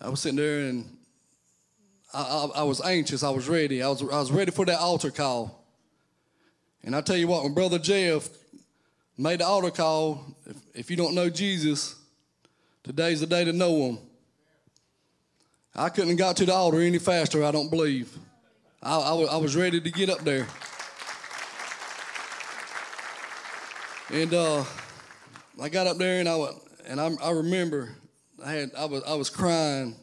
[0.00, 0.96] I was sitting there and
[2.12, 3.22] I, I, I, was anxious.
[3.22, 3.82] I was ready.
[3.82, 5.64] I was, I was ready for that altar call.
[6.82, 8.28] And I tell you what, when Brother Jeff
[9.16, 11.94] made the altar call, if, if you don't know Jesus,
[12.82, 13.98] today's the day to know him.
[15.74, 18.16] I couldn't have got to the altar any faster, I don't believe.
[18.82, 20.46] I, I, I was ready to get up there.
[24.12, 24.64] And uh,
[25.62, 26.48] I got up there and I,
[26.86, 27.90] and I, I remember
[28.44, 29.94] I, had, I, was, I was crying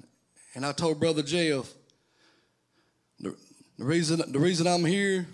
[0.55, 1.74] and I told Brother Jeff,
[3.78, 5.28] the, reason, the reason I'm here,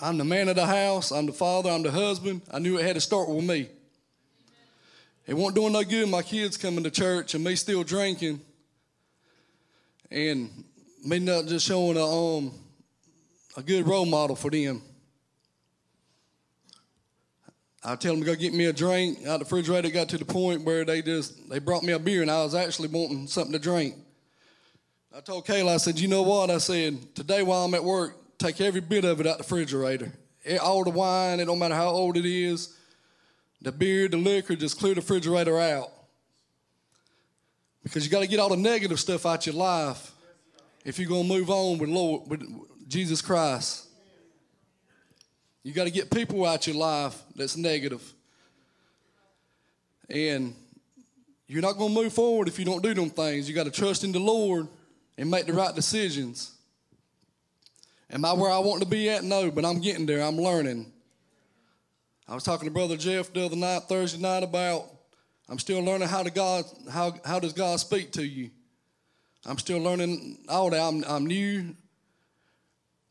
[0.00, 2.42] I'm the man of the house, I'm the father, I'm the husband.
[2.50, 3.68] I knew it had to start with me.
[5.26, 8.40] It wasn't doing no good my kids coming to church and me still drinking
[10.10, 10.50] and
[11.04, 12.52] me not just showing a, um,
[13.56, 14.82] a good role model for them.
[17.82, 19.88] I tell them to go get me a drink out the refrigerator.
[19.90, 22.54] Got to the point where they just they brought me a beer, and I was
[22.54, 23.94] actually wanting something to drink.
[25.16, 26.50] I told Kayla, I said, you know what?
[26.50, 30.12] I said today while I'm at work, take every bit of it out the refrigerator.
[30.44, 32.76] Eh, all the wine, it don't matter how old it is,
[33.62, 35.90] the beer, the liquor, just clear the refrigerator out.
[37.82, 40.12] Because you got to get all the negative stuff out your life
[40.84, 42.42] if you're going to move on with Lord with
[42.86, 43.86] Jesus Christ.
[45.62, 48.02] You got to get people out your life that's negative.
[50.10, 50.54] And
[51.46, 53.48] you're not going to move forward if you don't do them things.
[53.48, 54.68] You got to trust in the Lord
[55.18, 56.52] and make the right decisions.
[58.10, 59.24] Am I where I want to be at?
[59.24, 60.22] No, but I'm getting there.
[60.22, 60.92] I'm learning.
[62.28, 64.84] I was talking to Brother Jeff the other night, Thursday night, about
[65.48, 68.50] I'm still learning how to God how how does God speak to you.
[69.44, 70.80] I'm still learning all that.
[70.80, 71.74] I'm, I'm new.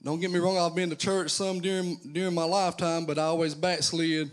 [0.03, 3.23] Don't get me wrong, I've been to church some during during my lifetime, but I
[3.23, 4.29] always backslid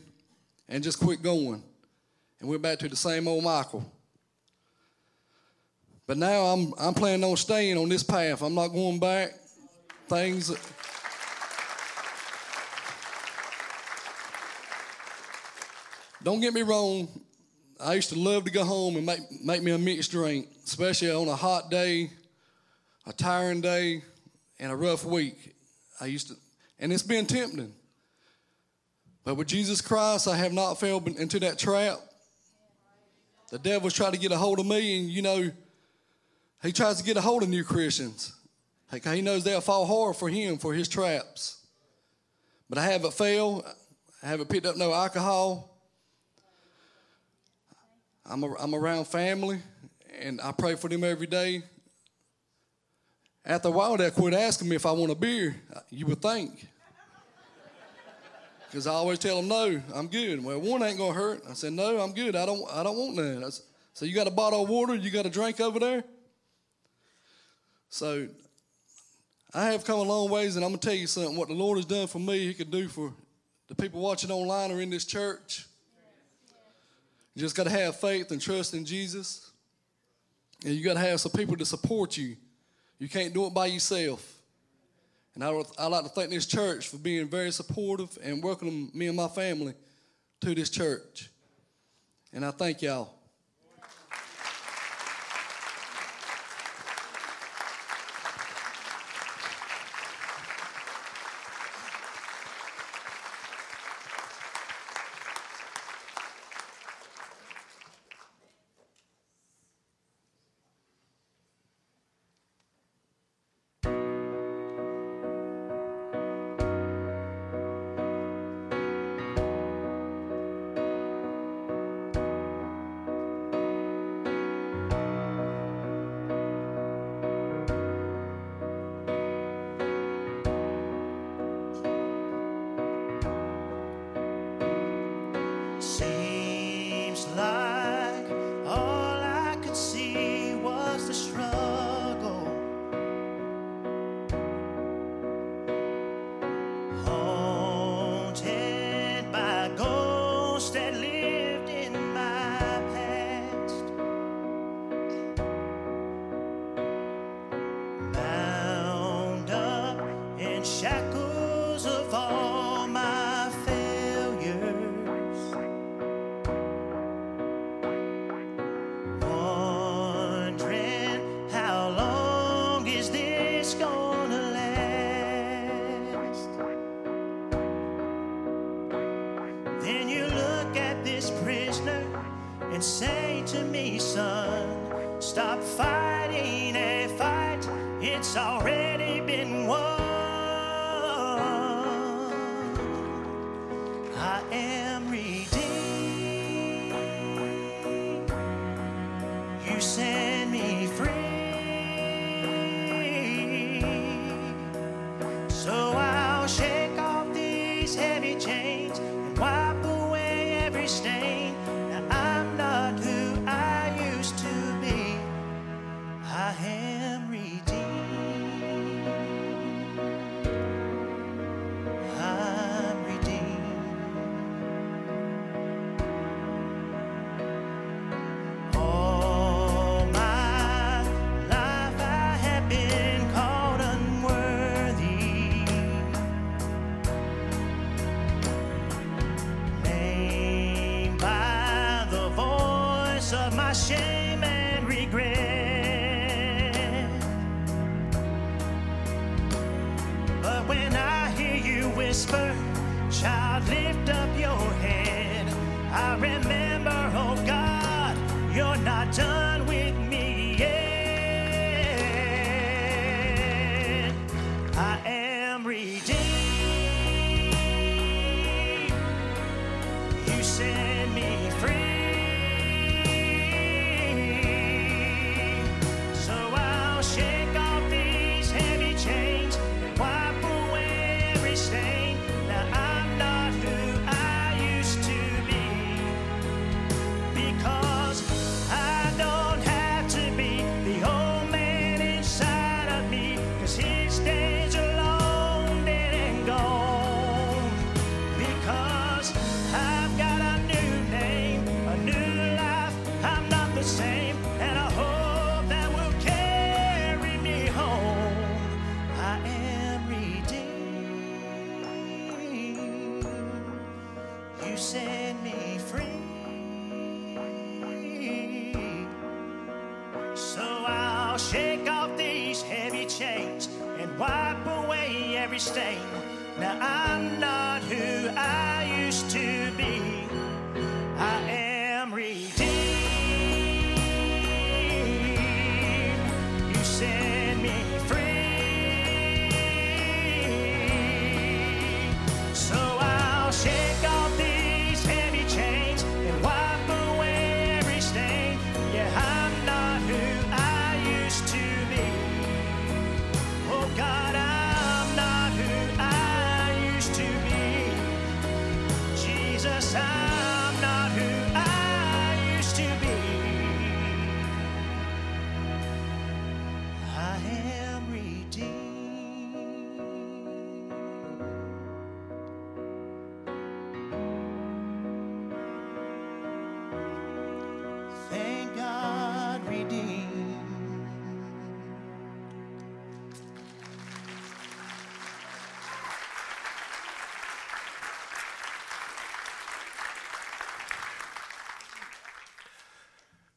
[0.68, 1.62] and just quit going
[2.40, 3.90] and went back to the same old Michael.
[6.06, 8.42] But now I'm I'm planning on staying on this path.
[8.42, 9.30] I'm not going back.
[10.08, 10.50] Things
[16.22, 17.08] Don't get me wrong,
[17.80, 21.10] I used to love to go home and make, make me a mixed drink, especially
[21.10, 22.10] on a hot day,
[23.06, 24.02] a tiring day,
[24.60, 25.54] and a rough week.
[26.00, 26.34] I used to,
[26.78, 27.72] and it's been tempting.
[29.24, 31.98] But with Jesus Christ, I have not fell into that trap.
[33.50, 35.50] The devil's trying to get a hold of me, and you know,
[36.62, 38.32] he tries to get a hold of new Christians.
[39.02, 41.64] He knows they'll fall hard for him for his traps.
[42.68, 43.64] But I haven't failed.
[44.22, 45.76] I haven't picked up no alcohol.
[48.24, 49.58] I'm, a, I'm around family,
[50.20, 51.62] and I pray for them every day.
[53.44, 55.56] After a while, they'll quit asking me if I want a beer.
[55.90, 56.68] You would think.
[58.70, 60.42] Because I always tell them, no, I'm good.
[60.42, 61.42] Well, one ain't going to hurt.
[61.50, 62.36] I said, no, I'm good.
[62.36, 63.50] I don't, I don't want none.
[63.50, 64.94] Said, so you got a bottle of water?
[64.94, 66.04] You got a drink over there?
[67.92, 68.26] So
[69.52, 71.36] I have come a long ways, and I'm going to tell you something.
[71.36, 73.12] What the Lord has done for me, He could do for
[73.68, 75.66] the people watching online or in this church.
[77.34, 79.50] You just got to have faith and trust in Jesus.
[80.64, 82.36] And you got to have some people to support you
[82.98, 84.24] you can't do it by yourself.
[85.34, 89.08] And I, I like to thank this church for being very supportive and welcoming me
[89.08, 89.74] and my family
[90.40, 91.28] to this church.
[92.32, 93.12] And I thank y'all.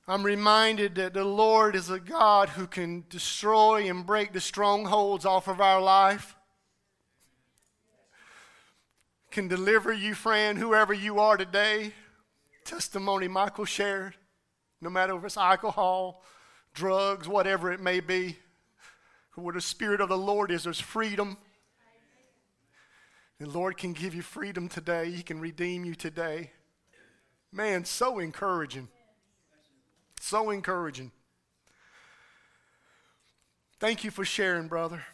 [0.07, 5.25] I'm reminded that the Lord is a God who can destroy and break the strongholds
[5.25, 6.35] off of our life.
[9.31, 11.91] Can deliver you, friend, whoever you are today.
[12.63, 14.15] Testimony Michael shared,
[14.79, 16.23] no matter if it's alcohol,
[16.75, 18.37] drugs, whatever it may be.
[19.33, 21.37] Where the Spirit of the Lord is, there's freedom.
[23.39, 25.09] The Lord can give you freedom today.
[25.09, 26.51] He can redeem you today.
[27.51, 28.87] Man, so encouraging.
[30.19, 31.11] So encouraging.
[33.79, 35.05] Thank you for sharing, brother.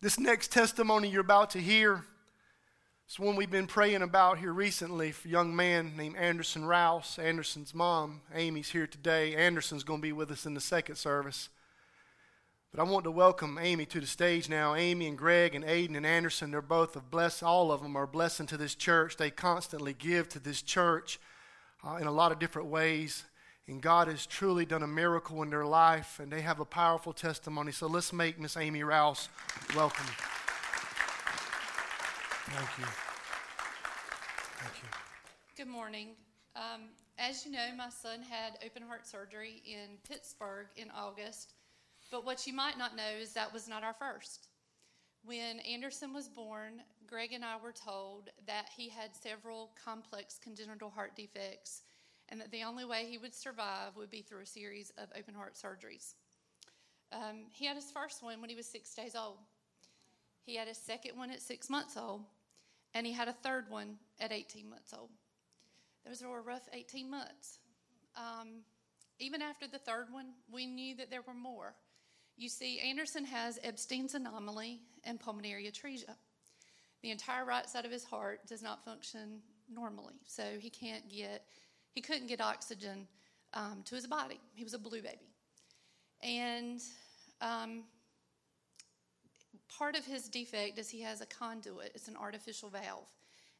[0.00, 2.04] This next testimony you're about to hear
[3.08, 7.18] is one we've been praying about here recently for a young man named Anderson Rouse.
[7.18, 9.34] Anderson's mom, Amy's here today.
[9.36, 11.48] Anderson's going to be with us in the second service.
[12.72, 14.74] But I want to welcome Amy to the stage now.
[14.74, 17.42] Amy and Greg and Aiden and Anderson, they're both a bless.
[17.42, 19.16] All of them are a blessing to this church.
[19.16, 21.18] They constantly give to this church
[21.86, 23.24] uh, in a lot of different ways.
[23.68, 27.12] And God has truly done a miracle in their life, and they have a powerful
[27.12, 27.72] testimony.
[27.72, 29.28] So let's make Miss Amy Rouse
[29.74, 30.06] welcome.
[32.46, 32.84] Thank you.
[34.58, 34.88] Thank you.
[35.56, 36.10] Good morning.
[36.54, 36.82] Um,
[37.18, 41.54] as you know, my son had open heart surgery in Pittsburgh in August,
[42.12, 44.46] but what you might not know is that was not our first.
[45.24, 50.88] When Anderson was born, Greg and I were told that he had several complex congenital
[50.88, 51.82] heart defects
[52.28, 55.34] and that the only way he would survive would be through a series of open
[55.34, 56.14] heart surgeries.
[57.12, 59.38] Um, he had his first one when he was six days old.
[60.44, 62.22] He had his second one at six months old,
[62.94, 65.10] and he had a third one at 18 months old.
[66.06, 67.58] Those were a rough 18 months.
[68.16, 68.62] Um,
[69.18, 71.74] even after the third one, we knew that there were more.
[72.36, 76.14] You see, Anderson has Ebstein's anomaly and pulmonary atresia.
[77.02, 79.40] The entire right side of his heart does not function
[79.72, 81.44] normally, so he can't get,
[81.96, 83.08] he couldn't get oxygen
[83.54, 84.38] um, to his body.
[84.52, 85.32] He was a blue baby,
[86.22, 86.80] and
[87.40, 87.84] um,
[89.78, 91.92] part of his defect is he has a conduit.
[91.94, 93.08] It's an artificial valve,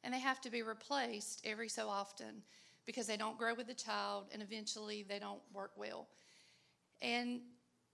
[0.04, 2.42] and they have to be replaced every so often
[2.84, 6.06] because they don't grow with the child, and eventually they don't work well.
[7.00, 7.40] And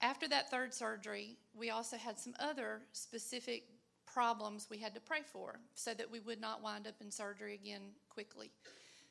[0.01, 3.62] after that third surgery, we also had some other specific
[4.12, 7.55] problems we had to pray for so that we would not wind up in surgery
[7.55, 8.51] again quickly.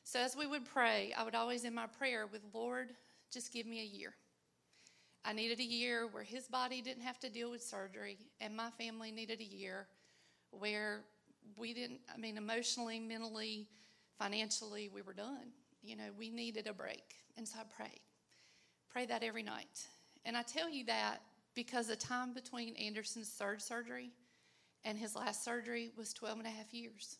[0.04, 2.88] So, as we would pray, I would always in my prayer with, Lord,
[3.32, 4.14] just give me a year.
[5.24, 8.70] I needed a year where his body didn't have to deal with surgery, and my
[8.70, 9.86] family needed a year
[10.50, 11.02] where
[11.56, 13.68] we didn't, I mean, emotionally, mentally,
[14.18, 15.52] financially, we were done.
[15.82, 17.14] You know, we needed a break.
[17.36, 18.00] And so I prayed.
[18.90, 19.86] Pray that every night.
[20.24, 21.22] And I tell you that
[21.54, 24.10] because the time between Anderson's third surgery
[24.84, 27.18] and his last surgery was 12 and a half years.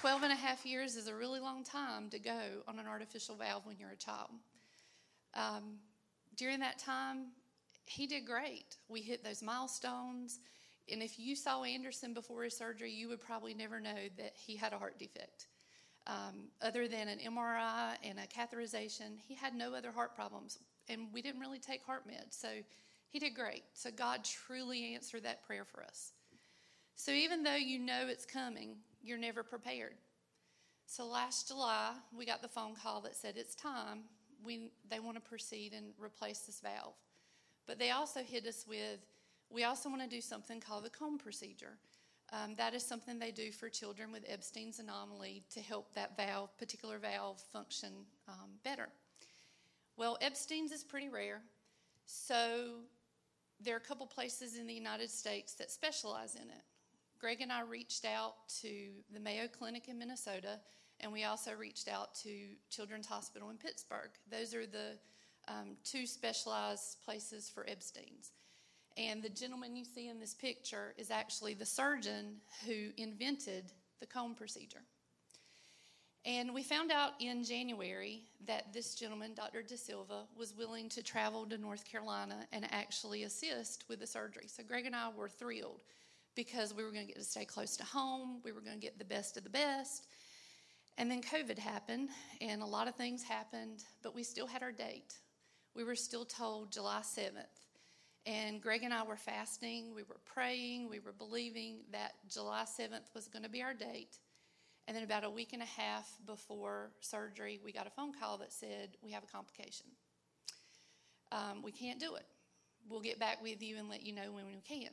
[0.00, 2.38] Twelve and a half years is a really long time to go
[2.68, 4.30] on an artificial valve when you're a child.
[5.34, 5.78] Um,
[6.36, 7.32] during that time,
[7.84, 8.76] he did great.
[8.88, 10.38] We hit those milestones.
[10.88, 14.54] And if you saw Anderson before his surgery, you would probably never know that he
[14.54, 15.48] had a heart defect.
[16.06, 20.60] Um, other than an MRI and a catheterization, he had no other heart problems.
[20.88, 22.40] And we didn't really take heart meds.
[22.40, 22.50] So
[23.08, 23.64] he did great.
[23.74, 26.12] So God truly answered that prayer for us.
[26.94, 28.76] So even though you know it's coming,
[29.08, 29.94] you're never prepared.
[30.86, 34.00] So last July, we got the phone call that said it's time.
[34.44, 36.94] We, they want to proceed and replace this valve.
[37.66, 39.00] But they also hit us with,
[39.50, 41.78] we also want to do something called the cone procedure.
[42.32, 46.56] Um, that is something they do for children with Ebstein's anomaly to help that valve,
[46.58, 47.92] particular valve, function
[48.28, 48.88] um, better.
[49.96, 51.40] Well, Ebstein's is pretty rare,
[52.06, 52.76] so
[53.60, 56.64] there are a couple places in the United States that specialize in it.
[57.20, 60.60] Greg and I reached out to the Mayo Clinic in Minnesota,
[61.00, 62.30] and we also reached out to
[62.70, 64.10] Children's Hospital in Pittsburgh.
[64.30, 64.98] Those are the
[65.48, 68.32] um, two specialized places for Ebstein's.
[68.96, 74.06] And the gentleman you see in this picture is actually the surgeon who invented the
[74.06, 74.82] cone procedure.
[76.24, 79.62] And we found out in January that this gentleman, Dr.
[79.62, 84.46] Da Silva, was willing to travel to North Carolina and actually assist with the surgery.
[84.46, 85.82] So Greg and I were thrilled
[86.38, 88.80] because we were going to get to stay close to home, we were going to
[88.80, 90.06] get the best of the best.
[90.96, 92.10] And then COVID happened,
[92.40, 95.14] and a lot of things happened, but we still had our date.
[95.74, 97.32] We were still told July 7th.
[98.24, 103.12] And Greg and I were fasting, we were praying, we were believing that July 7th
[103.16, 104.18] was going to be our date.
[104.86, 108.38] And then, about a week and a half before surgery, we got a phone call
[108.38, 109.86] that said, We have a complication.
[111.32, 112.26] Um, we can't do it.
[112.88, 114.90] We'll get back with you and let you know when we can.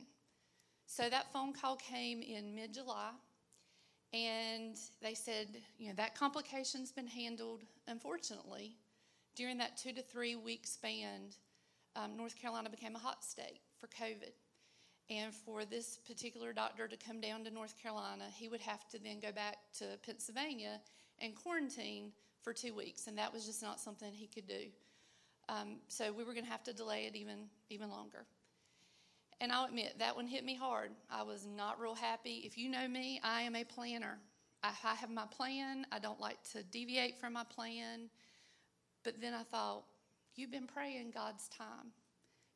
[0.87, 3.11] So that phone call came in mid July,
[4.13, 8.77] and they said, you know, that complication's been handled, unfortunately.
[9.35, 11.31] During that two to three week span,
[11.95, 14.31] um, North Carolina became a hot state for COVID.
[15.09, 18.99] And for this particular doctor to come down to North Carolina, he would have to
[18.99, 20.81] then go back to Pennsylvania
[21.19, 22.11] and quarantine
[22.41, 23.07] for two weeks.
[23.07, 24.65] And that was just not something he could do.
[25.47, 28.25] Um, so we were going to have to delay it even, even longer.
[29.41, 30.91] And I'll admit, that one hit me hard.
[31.11, 32.43] I was not real happy.
[32.45, 34.17] If you know me, I am a planner.
[34.63, 35.85] I, I have my plan.
[35.91, 38.09] I don't like to deviate from my plan.
[39.03, 39.83] But then I thought,
[40.35, 41.91] you've been praying God's time.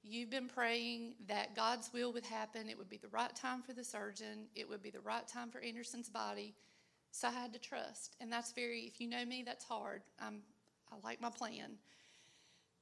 [0.02, 2.70] You've been praying that God's will would happen.
[2.70, 4.48] It would be the right time for the surgeon.
[4.56, 6.56] It would be the right time for Anderson's body.
[7.12, 8.16] So I had to trust.
[8.22, 10.02] And that's very, if you know me, that's hard.
[10.20, 10.42] I'm,
[10.92, 11.72] I like my plan.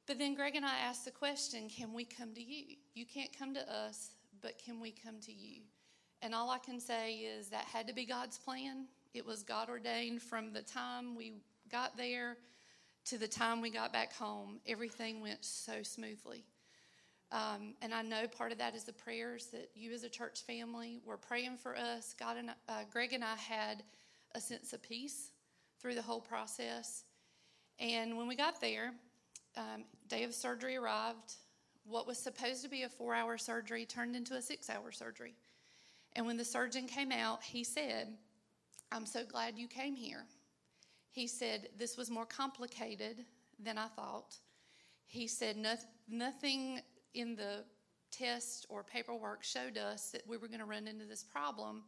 [0.08, 2.78] But then Greg and I asked the question can we come to you?
[2.94, 5.62] You can't come to us, but can we come to you?
[6.22, 8.86] And all I can say is that had to be God's plan.
[9.14, 11.34] It was God ordained from the time we
[11.70, 12.38] got there
[13.06, 14.60] to the time we got back home.
[14.66, 16.46] Everything went so smoothly.
[17.32, 20.44] Um, and I know part of that is the prayers that you as a church
[20.44, 22.16] family were praying for us.
[22.18, 23.84] God and uh, Greg and I had
[24.34, 25.32] a sense of peace
[25.82, 27.04] through the whole process.
[27.80, 28.94] And when we got there,
[29.58, 31.36] um, day of surgery arrived.
[31.86, 35.36] What was supposed to be a four hour surgery turned into a six hour surgery.
[36.16, 38.10] And when the surgeon came out, he said,
[38.92, 40.26] I'm so glad you came here.
[41.12, 43.26] He said, This was more complicated
[43.60, 44.36] than I thought.
[45.06, 46.80] He said, "Noth- Nothing
[47.14, 47.64] in the
[48.12, 51.84] test or paperwork showed us that we were going to run into this problem.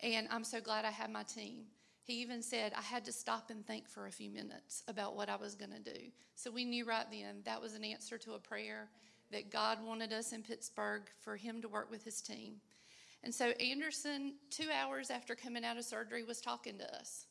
[0.00, 1.64] And I'm so glad I had my team.
[2.08, 5.28] He even said I had to stop and think for a few minutes about what
[5.28, 6.00] I was going to do.
[6.36, 8.88] So we knew right then that was an answer to a prayer
[9.30, 12.54] that God wanted us in Pittsburgh for him to work with his team.
[13.24, 17.26] And so Anderson, two hours after coming out of surgery, was talking to us.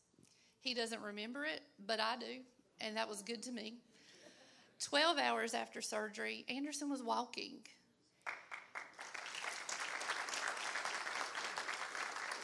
[0.59, 2.41] He doesn't remember it, but I do,
[2.79, 3.77] and that was good to me.
[4.83, 7.61] 12 hours after surgery, Anderson was walking.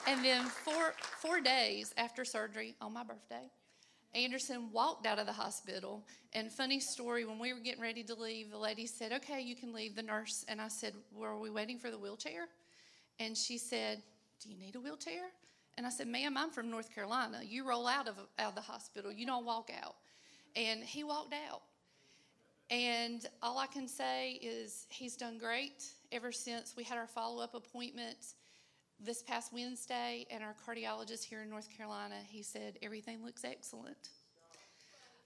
[0.08, 3.50] And then four, four days after surgery, on my birthday,
[4.14, 6.06] Anderson walked out of the hospital.
[6.34, 9.56] And funny story, when we were getting ready to leave, the lady said, Okay, you
[9.56, 10.46] can leave, the nurse.
[10.48, 12.48] And I said, Were we waiting for the wheelchair?
[13.20, 14.02] And she said,
[14.42, 15.24] Do you need a wheelchair?
[15.78, 17.40] And I said, Ma'am, I'm from North Carolina.
[17.44, 19.96] You roll out of, out of the hospital, you don't walk out.
[20.56, 21.62] And he walked out.
[22.70, 27.42] And all I can say is he's done great ever since we had our follow
[27.42, 28.36] up appointment
[29.06, 30.26] this past Wednesday.
[30.30, 34.10] And our cardiologist here in North Carolina, he said everything looks excellent.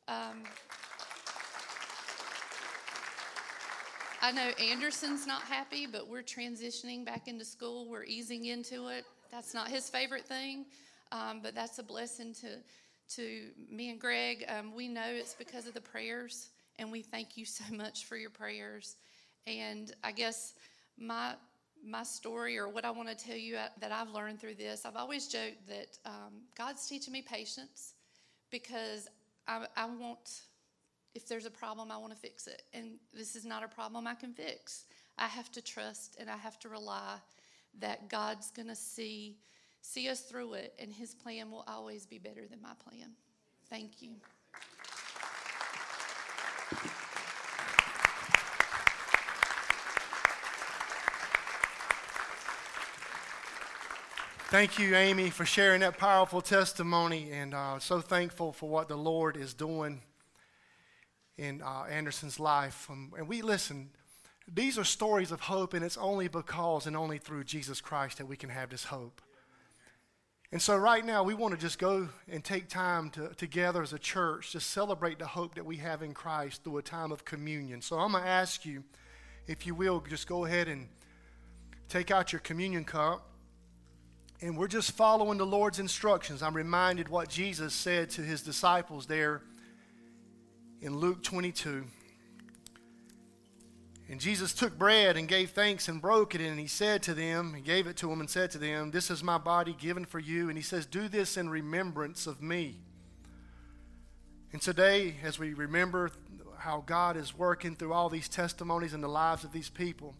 [0.08, 0.44] Um,
[4.22, 7.88] I know Anderson's not happy, but we're transitioning back into school.
[7.88, 9.06] We're easing into it.
[9.32, 10.66] That's not his favorite thing,
[11.12, 12.58] um, but that's a blessing to
[13.16, 14.44] to me and Greg.
[14.50, 16.50] Um, we know it's because of the prayers,
[16.80, 18.96] and we thank you so much for your prayers.
[19.46, 20.56] And I guess
[20.98, 21.36] my
[21.86, 24.86] my story or what I want to tell you uh, that I've learned through this,
[24.86, 27.94] I've always joked that um, God's teaching me patience
[28.52, 29.08] because
[29.48, 30.42] I, I want
[31.16, 32.62] if there's a problem, I want to fix it.
[32.76, 34.86] And this is not a problem I can fix.
[35.18, 37.16] I have to trust and I have to rely
[37.80, 39.38] that God's going to see
[39.82, 43.10] see us through it and his plan will always be better than my plan.
[43.70, 44.12] Thank you.
[54.50, 58.96] Thank you, Amy, for sharing that powerful testimony, and uh, so thankful for what the
[58.96, 60.02] Lord is doing
[61.38, 62.88] in uh, Anderson's life.
[62.90, 63.90] Um, and we listen,
[64.48, 68.26] these are stories of hope, and it's only because and only through Jesus Christ that
[68.26, 69.22] we can have this hope.
[70.54, 73.92] And so, right now, we want to just go and take time to, together as
[73.92, 77.26] a church to celebrate the hope that we have in Christ through a time of
[77.26, 77.82] communion.
[77.82, 78.86] So, I'm going to ask you,
[79.46, 80.88] if you will, just go ahead and
[81.90, 83.34] take out your communion cup.
[84.40, 86.44] And we're just following the Lord's instructions.
[86.44, 89.42] I'm reminded what Jesus said to his disciples there
[90.80, 91.86] in Luke 22.
[94.10, 97.56] And Jesus took bread and gave thanks and broke it, and he said to them,
[97.56, 100.20] he gave it to them and said to them, This is my body given for
[100.20, 100.50] you.
[100.50, 102.78] And he says, Do this in remembrance of me.
[104.54, 106.12] And today, as we remember
[106.60, 110.16] how God is working through all these testimonies in the lives of these people,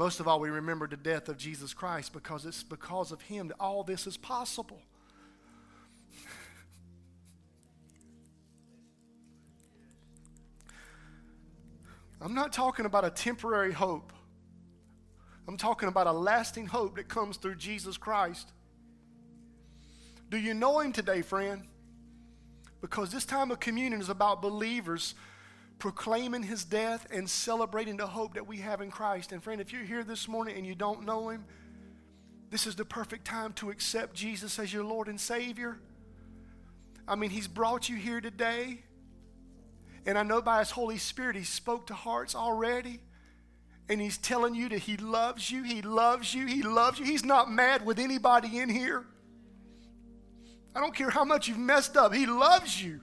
[0.00, 3.48] most of all, we remember the death of Jesus Christ because it's because of him
[3.48, 4.80] that all this is possible.
[12.18, 14.14] I'm not talking about a temporary hope.
[15.46, 18.52] I'm talking about a lasting hope that comes through Jesus Christ.
[20.30, 21.64] Do you know him today, friend?
[22.80, 25.14] Because this time of communion is about believers
[25.80, 29.32] proclaiming his death and celebrating the hope that we have in Christ.
[29.32, 31.44] And friend, if you're here this morning and you don't know him,
[32.50, 35.78] this is the perfect time to accept Jesus as your Lord and Savior.
[37.08, 38.78] I mean, he's brought you here today.
[40.06, 43.00] And I know by his Holy Spirit, he spoke to hearts already.
[43.88, 47.04] And he's telling you that he loves you, he loves you, he loves you.
[47.04, 49.04] He's not mad with anybody in here.
[50.74, 53.00] I don't care how much you've messed up, he loves you.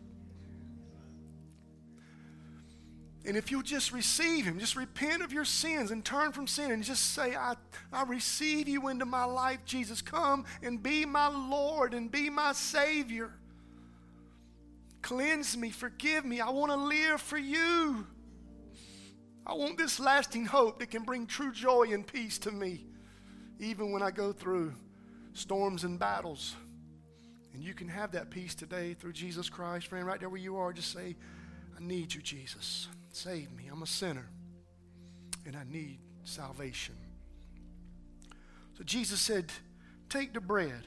[3.27, 6.71] And if you'll just receive Him, just repent of your sins and turn from sin
[6.71, 7.55] and just say, I,
[7.91, 10.01] I receive you into my life, Jesus.
[10.01, 13.31] Come and be my Lord and be my Savior.
[15.01, 16.39] Cleanse me, forgive me.
[16.39, 18.07] I want to live for you.
[19.45, 22.85] I want this lasting hope that can bring true joy and peace to me,
[23.59, 24.73] even when I go through
[25.33, 26.55] storms and battles.
[27.53, 29.87] And you can have that peace today through Jesus Christ.
[29.87, 31.17] Friend, right there where you are, just say,
[31.77, 32.87] I need you, Jesus.
[33.17, 33.63] Save me.
[33.71, 34.29] I'm a sinner
[35.43, 36.93] and I need salvation.
[38.77, 39.51] So Jesus said,
[40.07, 40.85] Take the bread.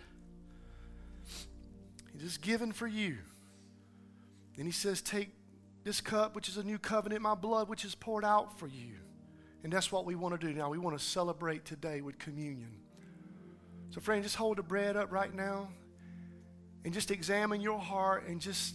[2.15, 3.19] It is given for you.
[4.57, 5.31] Then he says, Take
[5.83, 8.95] this cup, which is a new covenant, my blood, which is poured out for you.
[9.65, 10.71] And that's what we want to do now.
[10.71, 12.77] We want to celebrate today with communion.
[13.91, 15.69] So, friend, just hold the bread up right now.
[16.85, 18.75] and just examine your heart and just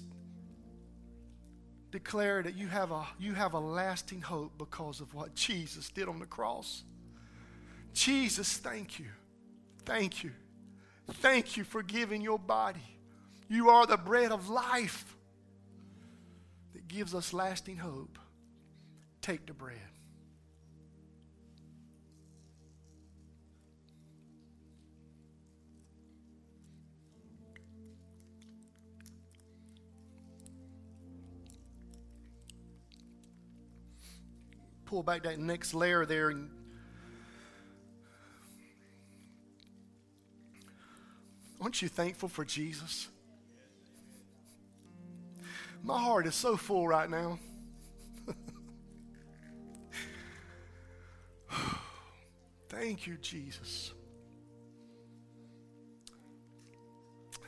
[1.95, 6.09] declare that you have a you have a lasting hope because of what Jesus did
[6.09, 6.83] on the cross.
[7.93, 9.07] Jesus, thank you.
[9.85, 10.31] Thank you.
[11.09, 12.97] Thank you for giving your body.
[13.47, 15.15] You are the bread of life
[16.73, 18.19] that gives us lasting hope.
[19.21, 19.94] Take the bread.
[34.85, 36.49] Pull back that next layer there and
[41.65, 43.07] Aren't you thankful for Jesus?
[45.81, 47.39] My heart is so full right now.
[52.69, 53.93] Thank you, Jesus.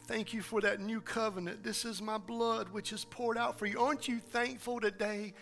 [0.08, 1.64] Thank you for that new covenant.
[1.64, 3.80] This is my blood, which is poured out for you.
[3.80, 5.34] Aren't you thankful today?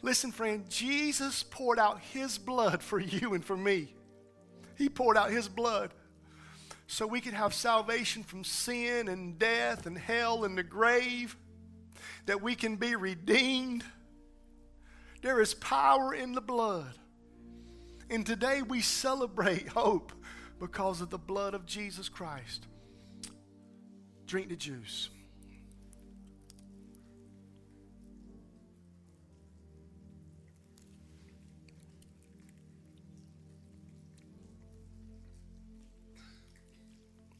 [0.00, 3.94] Listen, friend, Jesus poured out his blood for you and for me.
[4.76, 5.92] He poured out his blood
[6.86, 11.36] so we could have salvation from sin and death and hell and the grave,
[12.26, 13.84] that we can be redeemed.
[15.20, 16.94] There is power in the blood.
[18.08, 20.12] And today we celebrate hope
[20.58, 22.66] because of the blood of Jesus Christ.
[24.26, 25.10] Drink the juice.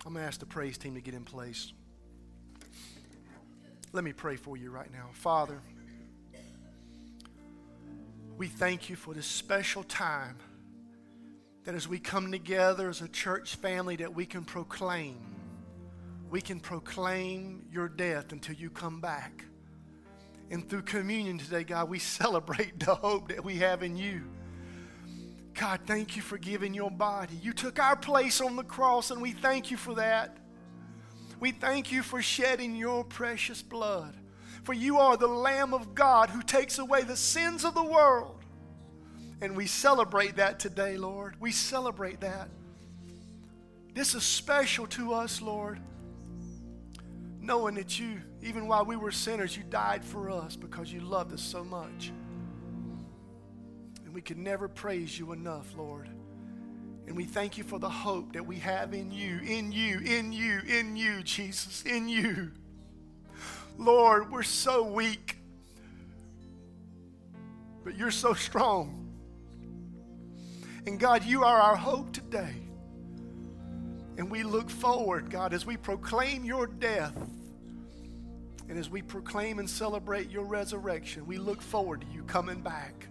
[0.09, 1.71] I'm going to ask the praise team to get in place.
[3.93, 5.11] Let me pray for you right now.
[5.13, 5.61] Father,
[8.39, 10.39] we thank you for this special time
[11.65, 15.19] that as we come together as a church family that we can proclaim
[16.31, 19.45] we can proclaim your death until you come back.
[20.51, 24.25] And through communion today, God, we celebrate the hope that we have in you.
[25.59, 27.35] God, thank you for giving your body.
[27.43, 30.37] You took our place on the cross, and we thank you for that.
[31.41, 34.15] We thank you for shedding your precious blood.
[34.63, 38.45] For you are the Lamb of God who takes away the sins of the world.
[39.41, 41.35] And we celebrate that today, Lord.
[41.41, 42.49] We celebrate that.
[43.95, 45.81] This is special to us, Lord.
[47.41, 51.33] Knowing that you, even while we were sinners, you died for us because you loved
[51.33, 52.13] us so much.
[54.19, 56.09] We can never praise you enough, Lord.
[57.07, 60.33] And we thank you for the hope that we have in you, in you, in
[60.33, 62.51] you, in you, Jesus, in you.
[63.79, 65.39] Lord, we're so weak,
[67.85, 69.09] but you're so strong.
[70.85, 72.57] And God, you are our hope today.
[74.17, 77.17] And we look forward, God, as we proclaim your death
[78.69, 83.07] and as we proclaim and celebrate your resurrection, we look forward to you coming back.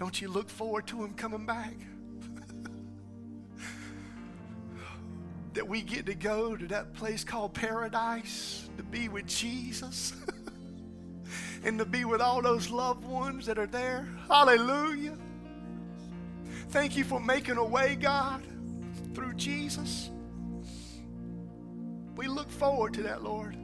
[0.00, 1.74] Don't you look forward to him coming back?
[5.52, 10.14] that we get to go to that place called paradise to be with Jesus
[11.64, 14.08] and to be with all those loved ones that are there.
[14.26, 15.18] Hallelujah.
[16.70, 18.42] Thank you for making a way, God,
[19.14, 20.08] through Jesus.
[22.16, 23.54] We look forward to that, Lord.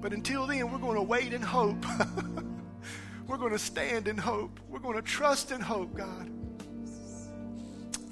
[0.00, 1.84] But until then, we're going to wait in hope.
[3.26, 4.60] we're going to stand in hope.
[4.68, 6.30] We're going to trust in hope, God.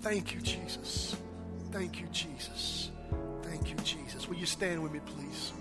[0.00, 1.16] Thank you, Jesus.
[1.70, 2.90] Thank you, Jesus.
[3.42, 4.28] Thank you, Jesus.
[4.28, 5.52] Will you stand with me, please?